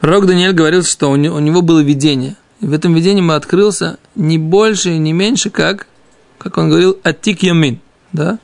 Пророк 0.00 0.26
Даниэль 0.26 0.52
говорил, 0.52 0.82
что 0.82 1.10
у 1.10 1.16
него, 1.16 1.62
было 1.62 1.80
видение. 1.80 2.34
И 2.60 2.66
в 2.66 2.72
этом 2.72 2.94
видении 2.94 3.20
ему 3.20 3.32
открылся 3.32 3.98
не 4.14 4.38
больше 4.38 4.90
и 4.90 4.98
не 4.98 5.12
меньше, 5.12 5.50
как, 5.50 5.86
как 6.38 6.58
он 6.58 6.70
говорил, 6.70 6.98
Атик 7.04 7.42
Ямин. 7.42 7.80
Да? 8.12 8.38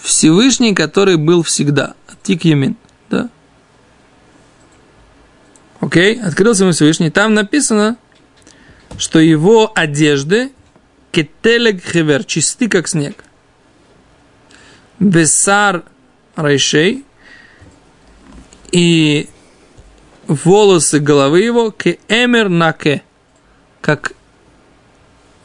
Всевышний, 0.00 0.74
который 0.74 1.16
был 1.16 1.42
всегда. 1.42 1.94
Атик 2.08 2.44
Ямин. 2.44 2.76
Да? 3.10 3.28
Окей, 5.80 6.20
открылся 6.20 6.62
ему 6.62 6.72
Всевышний. 6.72 7.10
Там 7.10 7.34
написано, 7.34 7.96
что 8.98 9.18
его 9.18 9.72
одежды 9.74 10.52
кетелег 11.10 11.82
хевер, 11.82 12.24
чисты 12.24 12.68
как 12.68 12.88
снег. 12.88 13.24
Бесар 14.98 15.84
райшей 16.36 17.04
и 18.72 19.28
волосы 20.26 21.00
головы 21.00 21.40
его 21.40 21.70
к 21.70 21.96
эмер 22.08 22.48
наке, 22.48 23.02
как 23.80 24.12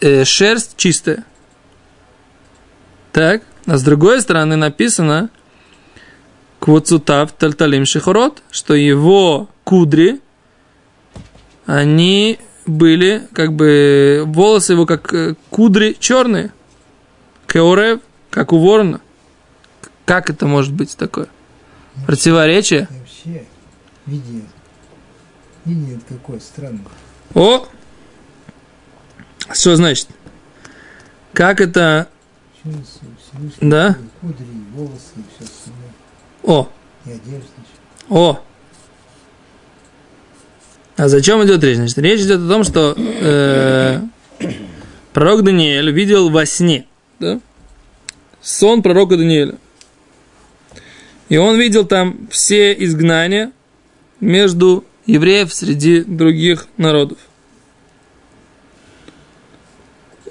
э, 0.02 0.24
шерсть 0.24 0.78
чистая. 0.78 1.26
Так, 3.12 3.44
а 3.66 3.78
с 3.78 3.84
другой 3.84 4.22
стороны 4.22 4.58
написано 4.58 5.30
Квоцутав 6.60 7.32
Тальталим 7.32 7.86
Шихорот, 7.86 8.44
что 8.52 8.74
его 8.74 9.50
кудри, 9.64 10.20
они 11.66 12.40
были, 12.66 13.28
как 13.34 13.54
бы, 13.54 14.24
волосы 14.26 14.74
его, 14.74 14.86
как 14.86 15.14
э, 15.14 15.36
кудри 15.50 15.96
черные. 16.00 16.52
Кеорев, 17.48 18.02
как 18.30 18.54
у 18.54 18.60
ворона. 18.60 19.02
Как 20.06 20.30
это 20.30 20.46
может 20.46 20.74
быть 20.74 20.96
такое? 20.98 21.28
Противоречие? 22.06 22.88
И 22.90 23.00
вообще. 23.00 23.46
Видение 24.06 25.98
это 25.98 26.14
какое 26.14 26.40
странное. 26.40 26.86
О! 27.34 27.68
Что 29.52 29.76
значит? 29.76 30.08
Как 31.34 31.62
это... 31.62 32.10
Да? 33.62 33.98
кудри, 34.22 34.46
волосы, 34.74 35.14
все 35.36 35.46
остальное. 35.46 35.94
О! 36.44 36.70
И 37.06 37.12
одежда. 37.12 37.50
О! 38.10 38.40
А 40.98 41.10
зачем 41.10 41.44
идет 41.44 41.64
речь? 41.64 41.76
Значит, 41.76 41.98
речь 41.98 42.22
идет 42.22 42.42
о 42.42 42.48
том, 42.48 42.64
что 42.64 42.96
э, 42.98 44.00
пророк 45.14 45.44
Даниэль 45.44 45.92
видел 45.92 46.30
во 46.30 46.46
сне, 46.46 46.86
да? 47.20 47.40
Сон 48.42 48.82
пророка 48.82 49.18
Даниэля. 49.18 49.56
И 51.28 51.38
он 51.38 51.58
видел 51.58 51.86
там 51.86 52.28
все 52.30 52.72
изгнания 52.74 53.52
между 54.20 54.86
евреев 55.06 55.54
среди 55.54 56.02
других 56.02 56.68
народов. 56.78 57.18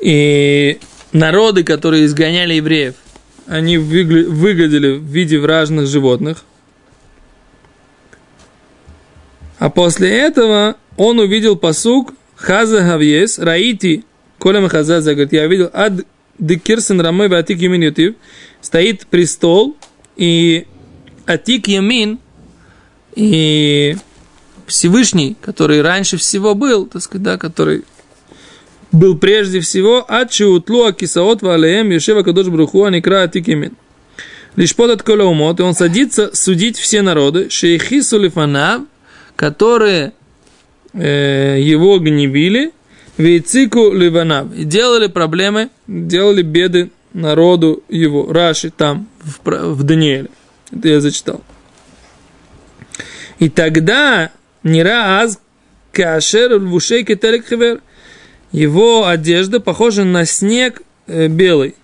И 0.00 0.78
народы, 1.12 1.64
которые 1.64 2.06
изгоняли 2.06 2.54
евреев, 2.54 2.94
они 3.46 3.76
выгля- 3.76 4.28
выглядели 4.28 4.92
в 4.96 5.04
виде 5.04 5.38
вражных 5.38 5.86
животных. 5.86 6.44
А 9.58 9.70
после 9.70 10.10
этого 10.10 10.76
он 10.96 11.18
увидел 11.18 11.56
посук 11.56 12.14
Хаза 12.36 12.80
Гавьес, 12.80 13.38
Раити, 13.38 14.04
Коля 14.38 14.60
Махазаза, 14.60 15.14
говорит, 15.14 15.32
я 15.32 15.46
видел 15.46 15.70
Ад 15.72 16.04
Декирсен 16.38 17.00
Рамой 17.00 17.28
Атик 17.28 17.60
Ютив, 17.60 18.14
стоит 18.60 19.06
престол, 19.06 19.76
и 20.16 20.66
Атик 21.26 21.68
Ямин, 21.68 22.18
и 23.14 23.96
Всевышний, 24.66 25.36
который 25.40 25.82
раньше 25.82 26.16
всего 26.16 26.54
был, 26.54 26.86
так 26.86 27.02
сказать, 27.02 27.22
да, 27.22 27.38
который 27.38 27.84
был 28.92 29.16
прежде 29.16 29.60
всего 29.60 30.04
Ачи 30.08 30.44
Утлу 30.44 30.84
Акисаот 30.84 31.42
Валеем 31.42 31.90
Юшева 31.90 32.22
Кадош 32.22 32.48
Бруху 32.48 32.84
Аникра 32.84 33.22
Атик 33.22 33.48
Ямин. 33.48 33.76
Лишь 34.56 34.74
под 34.74 34.90
от 34.90 35.08
умот, 35.08 35.58
и 35.58 35.62
он 35.62 35.74
садится 35.74 36.30
судить 36.32 36.78
все 36.78 37.02
народы, 37.02 37.50
шейхи 37.50 38.00
сулифанав, 38.02 38.82
которые 39.36 40.12
э, 40.92 41.58
его 41.60 41.98
гневили, 41.98 42.72
вейцику 43.16 43.92
ливанав, 43.92 44.52
и 44.54 44.64
делали 44.64 45.06
проблемы, 45.06 45.70
делали 45.86 46.42
беды 46.42 46.90
народу 47.12 47.82
его, 47.88 48.32
Раши 48.32 48.70
там, 48.70 49.08
в, 49.20 49.74
в 49.74 49.82
Данииле. 49.82 50.28
Это 50.72 50.88
я 50.88 51.00
зачитал. 51.00 51.42
И 53.38 53.48
тогда 53.48 54.30
Нирааз 54.62 55.38
кашер 55.92 56.54
лвушей 56.54 57.04
кетелек. 57.04 57.80
Его 58.52 59.06
одежда 59.06 59.60
похожа 59.60 60.04
на 60.04 60.24
снег 60.24 60.82
э, 61.06 61.28
белый. 61.28 61.74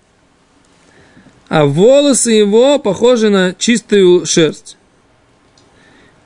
А 1.49 1.65
волосы 1.65 2.31
его 2.31 2.79
похожи 2.79 3.29
на 3.29 3.53
чистую 3.53 4.25
шерсть. 4.25 4.77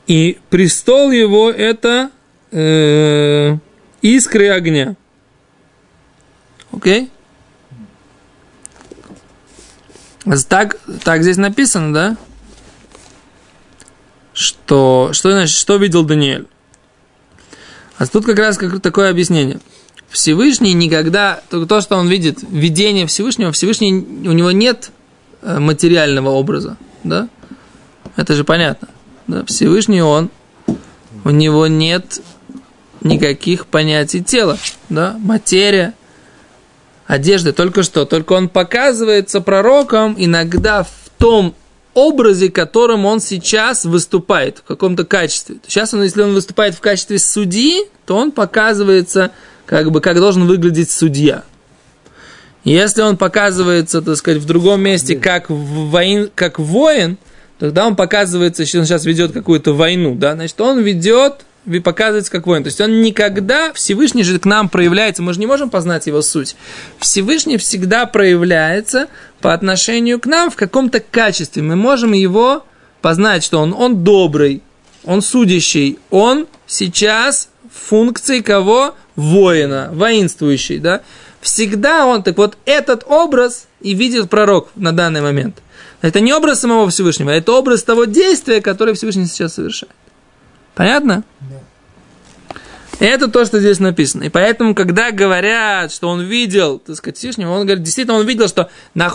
И 0.07 0.37
престол 0.49 1.11
его 1.11 1.49
это 1.49 2.11
э, 2.51 3.57
искры 4.01 4.49
огня. 4.49 4.95
Окей? 6.71 7.09
Так, 10.49 10.77
так 11.03 11.21
здесь 11.21 11.37
написано, 11.37 11.93
да? 11.93 12.17
Что, 14.33 15.09
что 15.13 15.31
значит, 15.31 15.55
что 15.55 15.77
видел 15.77 16.03
Даниэль? 16.03 16.47
А 17.97 18.05
тут 18.07 18.25
как 18.25 18.37
раз 18.37 18.57
такое 18.81 19.09
объяснение. 19.09 19.59
Всевышний 20.09 20.73
никогда, 20.73 21.41
то, 21.49 21.81
что 21.81 21.97
он 21.97 22.07
видит, 22.09 22.39
видение 22.49 23.07
Всевышнего, 23.07 23.51
Всевышний, 23.51 23.93
у 23.93 24.31
него 24.31 24.51
нет 24.51 24.91
э, 25.41 25.59
материального 25.59 26.29
образа, 26.29 26.77
да? 27.03 27.29
Это 28.15 28.33
же 28.33 28.43
понятно. 28.43 28.89
Да? 29.27 29.43
Всевышний 29.45 30.01
он, 30.01 30.29
у 31.23 31.29
него 31.29 31.67
нет 31.67 32.21
никаких 33.01 33.67
понятий 33.67 34.23
тела, 34.23 34.57
да? 34.89 35.15
Материя, 35.19 35.93
одежды, 37.07 37.51
только 37.51 37.83
что, 37.83 38.05
только 38.05 38.33
он 38.33 38.49
показывается 38.49 39.41
пророком 39.41 40.15
иногда 40.17 40.83
в 40.83 41.09
том 41.17 41.55
образе, 41.93 42.49
которым 42.49 43.05
он 43.05 43.19
сейчас 43.21 43.85
выступает, 43.85 44.59
в 44.59 44.63
каком-то 44.63 45.05
качестве. 45.05 45.57
Сейчас 45.65 45.93
он, 45.93 46.03
если 46.03 46.21
он 46.21 46.33
выступает 46.33 46.75
в 46.75 46.81
качестве 46.81 47.19
судьи, 47.19 47.85
то 48.05 48.17
он 48.17 48.31
показывается, 48.31 49.31
как 49.65 49.91
бы, 49.91 50.01
как 50.01 50.17
должен 50.17 50.45
выглядеть 50.45 50.91
судья. 50.91 51.43
Если 52.65 53.01
он 53.01 53.15
показывается, 53.15 54.01
так 54.01 54.17
сказать, 54.17 54.41
в 54.41 54.45
другом 54.45 54.81
месте, 54.81 55.15
как, 55.15 55.49
воин, 55.49 56.29
как 56.35 56.59
воин, 56.59 57.17
тогда 57.59 57.87
он 57.87 57.95
показывается, 57.95 58.65
что 58.65 58.79
он 58.79 58.85
сейчас 58.85 59.05
ведет 59.05 59.31
какую-то 59.31 59.73
войну, 59.73 60.15
да, 60.15 60.33
значит, 60.33 60.59
он 60.61 60.79
ведет 60.81 61.45
показывается 61.83 62.31
как 62.31 62.45
воин. 62.45 62.63
То 62.63 62.67
есть 62.67 62.79
он 62.79 63.01
никогда, 63.01 63.73
Всевышний 63.73 64.23
же 64.23 64.39
к 64.39 64.45
нам 64.45 64.69
проявляется, 64.69 65.23
мы 65.23 65.33
же 65.33 65.39
не 65.39 65.47
можем 65.47 65.69
познать 65.69 66.07
его 66.07 66.21
суть. 66.21 66.55
Всевышний 66.99 67.57
всегда 67.57 68.05
проявляется 68.05 69.07
по 69.41 69.53
отношению 69.53 70.19
к 70.19 70.25
нам 70.25 70.51
в 70.51 70.55
каком-то 70.55 70.99
качестве. 70.99 71.63
Мы 71.63 71.75
можем 71.75 72.13
его 72.13 72.63
познать, 73.01 73.43
что 73.43 73.59
он, 73.59 73.73
он 73.73 74.03
добрый, 74.03 74.61
он 75.03 75.21
судящий, 75.21 75.99
он 76.09 76.47
сейчас 76.67 77.49
функции 77.71 78.41
кого? 78.41 78.95
Воина, 79.15 79.89
воинствующий, 79.93 80.79
да? 80.79 81.01
Всегда 81.39 82.05
он, 82.05 82.23
так 82.23 82.37
вот, 82.37 82.57
этот 82.65 83.03
образ 83.07 83.67
и 83.79 83.93
видит 83.93 84.29
пророк 84.29 84.69
на 84.75 84.91
данный 84.91 85.21
момент. 85.21 85.61
Это 86.05 86.19
не 86.19 86.33
образ 86.33 86.59
самого 86.59 86.87
Всевышнего, 86.91 87.31
это 87.31 87.51
образ 87.53 87.81
того 87.81 88.05
действия, 88.05 88.61
которое 88.61 88.93
Всевышний 88.93 89.25
сейчас 89.25 89.55
совершает. 89.55 89.91
Понятно? 90.75 91.23
Да. 91.41 92.57
Это 92.99 93.27
то, 93.27 93.43
что 93.43 93.59
здесь 93.59 93.79
написано. 93.79 94.25
И 94.25 94.29
поэтому, 94.29 94.75
когда 94.75 95.09
говорят, 95.09 95.91
что 95.91 96.07
он 96.09 96.21
видел, 96.21 96.77
так 96.77 96.95
сказать, 96.97 97.17
Всевышнего, 97.17 97.49
он 97.53 97.65
говорит, 97.65 97.81
действительно, 97.83 98.19
он 98.19 98.27
видел, 98.27 98.47
что 98.47 98.69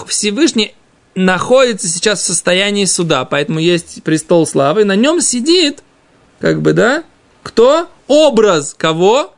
Всевышний 0.09 0.74
находится 1.14 1.87
сейчас 1.87 2.22
в 2.22 2.26
состоянии 2.26 2.87
суда, 2.87 3.24
поэтому 3.24 3.61
есть 3.61 4.03
престол 4.03 4.44
славы, 4.44 4.85
на 4.85 4.96
нем 4.96 5.20
сидит, 5.20 5.85
как 6.40 6.61
бы, 6.61 6.72
да, 6.72 7.05
кто? 7.44 7.88
Образ 8.09 8.74
кого? 8.76 9.33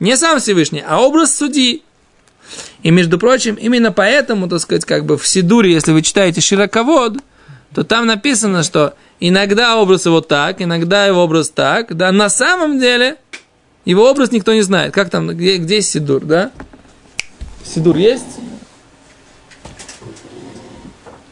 Не 0.00 0.16
сам 0.16 0.40
Всевышний, 0.40 0.82
а 0.86 1.02
образ 1.02 1.36
судьи. 1.36 1.82
И, 2.82 2.90
между 2.90 3.18
прочим, 3.18 3.54
именно 3.54 3.92
поэтому, 3.92 4.48
так 4.48 4.60
сказать, 4.60 4.84
как 4.84 5.04
бы 5.04 5.16
в 5.16 5.26
Сидуре, 5.26 5.72
если 5.72 5.92
вы 5.92 6.02
читаете 6.02 6.40
Широковод, 6.40 7.18
то 7.74 7.82
там 7.82 8.06
написано, 8.06 8.62
что 8.62 8.94
Иногда 9.20 9.78
образ 9.78 10.06
его 10.06 10.20
так, 10.20 10.60
иногда 10.60 11.06
его 11.06 11.22
образ 11.22 11.48
так. 11.48 11.96
Да, 11.96 12.12
на 12.12 12.28
самом 12.28 12.78
деле 12.78 13.16
его 13.84 14.10
образ 14.10 14.32
никто 14.32 14.52
не 14.52 14.62
знает. 14.62 14.92
Как 14.92 15.10
там, 15.10 15.28
где, 15.28 15.56
где 15.56 15.80
Сидур, 15.80 16.24
да? 16.24 16.50
Сидур 17.64 17.96
есть? 17.96 18.38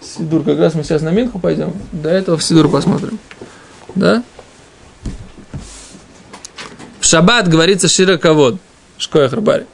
Сидур, 0.01 0.43
как 0.45 0.59
раз 0.59 0.75
мы 0.75 0.85
сейчас 0.85 1.03
на 1.03 1.11
Минху 1.11 1.39
пойдем. 1.39 1.75
До 1.93 2.09
этого 2.09 2.37
в 2.37 2.43
Сидур 2.43 2.71
посмотрим. 2.71 3.19
Да? 3.95 4.23
В 7.01 7.05
шаббат 7.05 7.49
говорится 7.49 7.89
широковод. 7.89 8.59
Шкоях 8.97 9.33
рабари. 9.33 9.67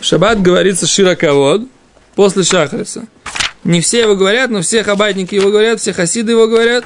В 0.00 0.04
шаббат 0.04 0.40
говорится 0.40 0.86
широковод 0.86 1.62
после 2.14 2.44
шахриса. 2.44 3.06
Не 3.64 3.80
все 3.80 4.00
его 4.00 4.14
говорят, 4.16 4.50
но 4.50 4.62
все 4.62 4.84
хабадники 4.84 5.34
его 5.34 5.50
говорят, 5.50 5.80
все 5.80 5.92
хасиды 5.92 6.32
его 6.32 6.46
говорят. 6.46 6.84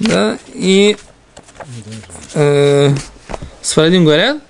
Да, 0.00 0.38
и 0.54 0.96
э, 2.34 2.90
Сфарадим 3.62 4.04
говорят? 4.04 4.40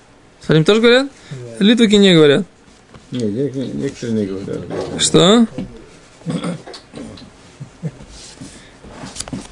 Сфарадим 0.42 0.64
тоже 0.64 0.80
говорят? 0.80 1.08
Да. 1.30 1.64
Литвики 1.64 1.94
не 1.94 2.14
говорят. 2.14 2.44
Нет, 3.10 3.54
некоторые 3.74 4.12
не 4.12 4.26
говорят. 4.26 4.60
Что? 4.98 5.46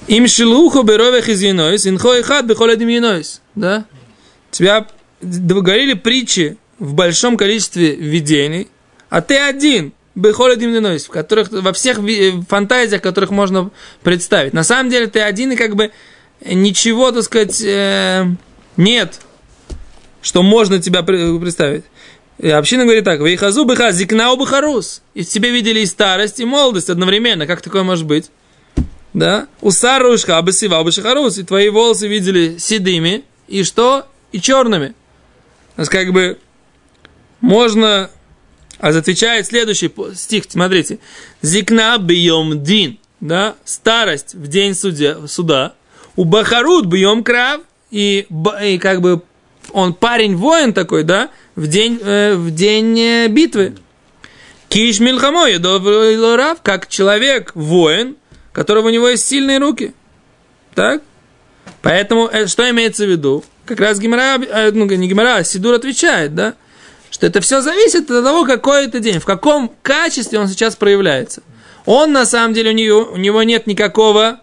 Им 0.09 0.29
шилуху 0.29 0.83
беровых 0.83 1.29
из 1.29 1.43
инойс, 1.43 1.87
инхо 1.87 2.15
и 2.15 2.23
хат 2.23 2.47
бихоледим 2.47 2.89
инойс. 2.89 3.41
Да? 3.55 3.87
Тебя 4.51 4.87
говорили 5.21 5.95
притчи 5.95 6.59
в 6.79 6.95
большом 6.95 7.37
количестве 7.37 7.95
видений, 7.95 8.69
а 9.09 9.21
ты 9.21 9.37
один 9.39 9.93
Бехолодим 10.15 10.73
Денойс, 10.73 11.05
в 11.05 11.11
которых, 11.11 11.53
во 11.53 11.73
всех 11.75 12.01
фантазиях, 12.49 13.03
которых 13.03 13.31
можно 13.31 13.71
представить. 14.03 14.55
На 14.55 14.65
самом 14.65 14.91
деле 14.91 15.09
ты 15.09 15.21
один, 15.21 15.53
и 15.53 15.57
как 15.57 15.77
бы 15.77 15.93
ничего, 16.45 17.13
так 17.13 17.23
сказать, 17.23 17.61
э, 17.63 18.25
нет, 18.79 19.21
что 20.23 20.43
можно 20.43 20.81
тебя 20.81 21.03
представить. 21.03 21.85
И 22.39 22.49
община 22.49 22.85
говорит 22.85 23.05
так, 23.05 23.21
Вейхазу 23.21 23.65
быха, 23.65 23.93
зикнау 23.93 24.37
быхарус. 24.37 25.03
И 25.15 25.23
в 25.23 25.29
тебе 25.29 25.51
видели 25.51 25.81
и 25.81 25.87
старость, 25.87 26.41
и 26.41 26.45
молодость 26.45 26.91
одновременно. 26.91 27.47
Как 27.47 27.63
такое 27.63 27.83
может 27.83 28.07
быть? 28.07 28.31
Да? 29.15 29.49
У 29.63 29.71
сарушка 29.71 30.37
абасива 30.37 30.79
абашахарус. 30.79 31.39
И 31.39 31.45
твои 31.45 31.71
волосы 31.71 32.09
видели 32.09 32.59
седыми. 32.59 33.25
И 33.49 33.63
что? 33.63 34.07
И 34.33 34.41
черными. 34.41 34.89
То 35.77 35.83
есть, 35.83 35.91
как 35.91 36.13
бы, 36.13 36.39
можно 37.47 38.11
а 38.79 38.89
отвечает 38.89 39.47
следующий 39.47 39.91
стих, 40.15 40.45
смотрите. 40.49 40.99
Зикна 41.43 41.97
бьем 41.99 42.63
дин, 42.63 42.99
да, 43.21 43.55
старость 43.65 44.35
в 44.35 44.49
день 44.49 44.75
судья, 44.75 45.27
суда. 45.27 45.75
У 46.15 46.25
Бахарут 46.25 46.87
бьем 46.87 47.23
крав, 47.25 47.61
и, 47.91 48.27
и 48.63 48.79
как 48.79 49.01
бы 49.01 49.23
он 49.73 49.95
парень-воин 49.95 50.73
такой, 50.73 51.05
да, 51.05 51.31
в 51.55 51.67
день, 51.69 51.99
э, 52.03 52.35
в 52.35 52.55
день 52.55 52.99
э, 52.99 53.29
битвы. 53.29 53.77
Киш 54.69 55.01
милхамой, 55.01 55.59
лорав, 55.59 56.59
как 56.63 56.89
человек, 56.89 57.53
воин, 57.55 58.17
которого 58.53 58.89
у 58.89 58.91
него 58.91 59.09
есть 59.09 59.27
сильные 59.27 59.59
руки. 59.59 59.95
Так? 60.75 61.03
Поэтому, 61.81 62.29
э, 62.29 62.47
что 62.47 62.69
имеется 62.69 63.07
в 63.07 63.11
виду? 63.11 63.45
Как 63.65 63.81
раз 63.81 63.99
Гимара, 63.99 64.39
э, 64.43 64.71
ну, 64.73 64.85
не 64.85 65.09
Гимара, 65.09 65.37
а 65.37 65.45
Сидур 65.45 65.75
отвечает, 65.75 66.35
да? 66.35 66.55
Что 67.17 67.27
это 67.27 67.41
все 67.41 67.63
зависит 67.63 68.11
от 68.11 68.25
того, 68.25 68.45
какой 68.45 68.85
это 68.85 69.01
день, 69.01 69.21
в 69.21 69.25
каком 69.25 69.73
качестве 69.81 70.39
он 70.39 70.49
сейчас 70.49 70.77
проявляется. 70.77 71.43
Он, 71.87 72.13
на 72.13 72.27
самом 72.27 72.53
деле, 72.53 72.73
у 72.73 72.75
него, 72.75 73.09
у 73.11 73.17
него 73.17 73.43
нет 73.43 73.67
никакого 73.67 74.41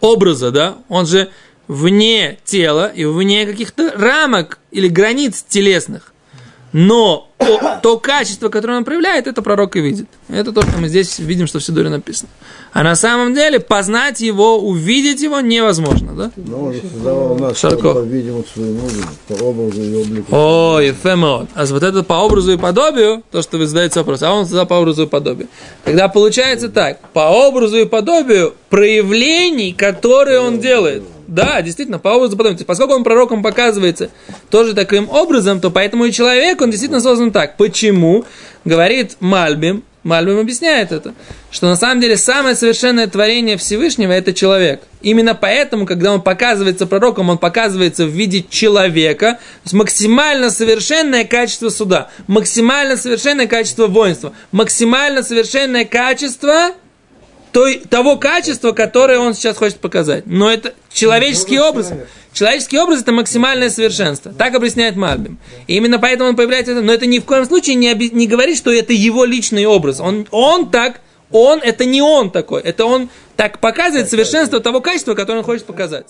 образа, 0.00 0.50
да, 0.50 0.78
он 0.88 1.06
же 1.06 1.30
вне 1.68 2.40
тела 2.44 2.88
и 2.88 3.04
вне 3.04 3.46
каких-то 3.46 3.92
рамок 3.94 4.58
или 4.72 4.88
границ 4.88 5.44
телесных. 5.48 6.12
Но 6.72 7.28
то, 7.82 7.98
качество, 7.98 8.48
которое 8.48 8.78
он 8.78 8.84
проявляет, 8.84 9.26
это 9.26 9.40
пророк 9.42 9.76
и 9.76 9.80
видит. 9.80 10.06
Это 10.28 10.52
то, 10.52 10.62
что 10.62 10.78
мы 10.78 10.88
здесь 10.88 11.18
видим, 11.18 11.46
что 11.46 11.60
в 11.60 11.64
Сидоре 11.64 11.88
написано. 11.88 12.28
А 12.72 12.82
на 12.82 12.94
самом 12.94 13.34
деле 13.34 13.60
познать 13.60 14.20
его, 14.20 14.58
увидеть 14.58 15.22
его 15.22 15.40
невозможно, 15.40 16.12
да? 16.14 16.30
Но 16.36 16.64
он 16.64 16.74
создавал 16.74 17.38
нас 17.38 17.58
Шарко. 17.58 17.94
по 17.94 18.00
видимому 18.00 18.44
своему 18.52 18.80
по 19.28 19.32
образу 19.44 19.82
и 19.82 19.94
облику. 19.94 20.36
О, 20.36 20.80
Ефемот. 20.80 21.48
А 21.54 21.64
вот 21.64 21.82
это 21.82 22.02
по 22.02 22.14
образу 22.14 22.52
и 22.52 22.56
подобию, 22.58 23.22
то, 23.30 23.40
что 23.40 23.56
вы 23.56 23.66
задаете 23.66 24.00
вопрос, 24.00 24.22
а 24.22 24.32
он 24.32 24.44
создал 24.44 24.66
по 24.66 24.74
образу 24.74 25.04
и 25.04 25.06
подобию. 25.06 25.48
Тогда 25.84 26.08
получается 26.08 26.68
так, 26.68 27.00
по 27.12 27.30
образу 27.30 27.78
и 27.78 27.84
подобию 27.86 28.54
проявлений, 28.68 29.72
которые 29.72 30.40
он 30.40 30.60
делает– 30.60 31.04
да, 31.28 31.60
действительно, 31.60 31.98
по 31.98 32.08
образу 32.08 32.36
подобия. 32.36 32.64
Поскольку 32.64 32.94
он 32.94 33.04
пророком 33.04 33.42
показывается 33.42 34.10
тоже 34.50 34.74
таким 34.74 35.08
образом, 35.10 35.60
то 35.60 35.70
поэтому 35.70 36.06
и 36.06 36.12
человек, 36.12 36.60
он 36.60 36.70
действительно 36.70 37.00
создан 37.00 37.30
так. 37.30 37.56
Почему? 37.58 38.24
Говорит 38.64 39.16
Мальбим, 39.20 39.84
Мальбим 40.04 40.38
объясняет 40.38 40.90
это, 40.90 41.14
что 41.50 41.68
на 41.68 41.76
самом 41.76 42.00
деле 42.00 42.16
самое 42.16 42.54
совершенное 42.54 43.08
творение 43.08 43.58
Всевышнего– 43.58 44.12
это 44.12 44.32
человек. 44.32 44.80
Именно 45.02 45.34
поэтому, 45.34 45.84
когда 45.84 46.14
он 46.14 46.22
показывается 46.22 46.86
пророком, 46.86 47.28
он 47.28 47.36
показывается 47.36 48.06
в 48.06 48.10
виде 48.10 48.42
человека, 48.48 49.32
то 49.32 49.64
есть 49.64 49.74
максимально 49.74 50.50
совершенное 50.50 51.24
качество 51.24 51.68
суда, 51.68 52.10
максимально 52.26 52.96
совершенное 52.96 53.46
качество 53.46 53.86
воинства, 53.86 54.32
максимально 54.50 55.22
совершенное 55.22 55.84
качество 55.84 56.70
той, 57.52 57.78
того 57.88 58.16
качества, 58.16 58.72
которое 58.72 59.18
он 59.18 59.34
сейчас 59.34 59.56
хочет 59.56 59.78
показать. 59.78 60.26
Но 60.26 60.50
это 60.50 60.74
человеческий 60.92 61.58
образ. 61.58 61.92
Человеческий 62.32 62.78
образ 62.78 63.00
это 63.02 63.12
максимальное 63.12 63.70
совершенство. 63.70 64.32
Так 64.32 64.54
объясняет 64.54 64.96
Мальбим. 64.96 65.38
И 65.66 65.76
именно 65.76 65.98
поэтому 65.98 66.30
он 66.30 66.36
появляется. 66.36 66.74
Но 66.74 66.92
это 66.92 67.06
ни 67.06 67.18
в 67.18 67.24
коем 67.24 67.44
случае 67.46 67.74
не, 67.76 67.90
оби- 67.90 68.10
не 68.12 68.26
говорит, 68.26 68.56
что 68.58 68.72
это 68.72 68.92
его 68.92 69.24
личный 69.24 69.64
образ. 69.66 69.98
Он, 70.00 70.26
он 70.30 70.70
так, 70.70 71.00
он 71.30 71.60
это 71.60 71.84
не 71.84 72.02
он 72.02 72.30
такой. 72.30 72.62
Это 72.62 72.84
он 72.84 73.08
так 73.36 73.60
показывает 73.60 74.08
совершенство 74.08 74.60
того 74.60 74.80
качества, 74.80 75.14
которое 75.14 75.38
он 75.38 75.44
хочет 75.44 75.64
показать. 75.66 76.06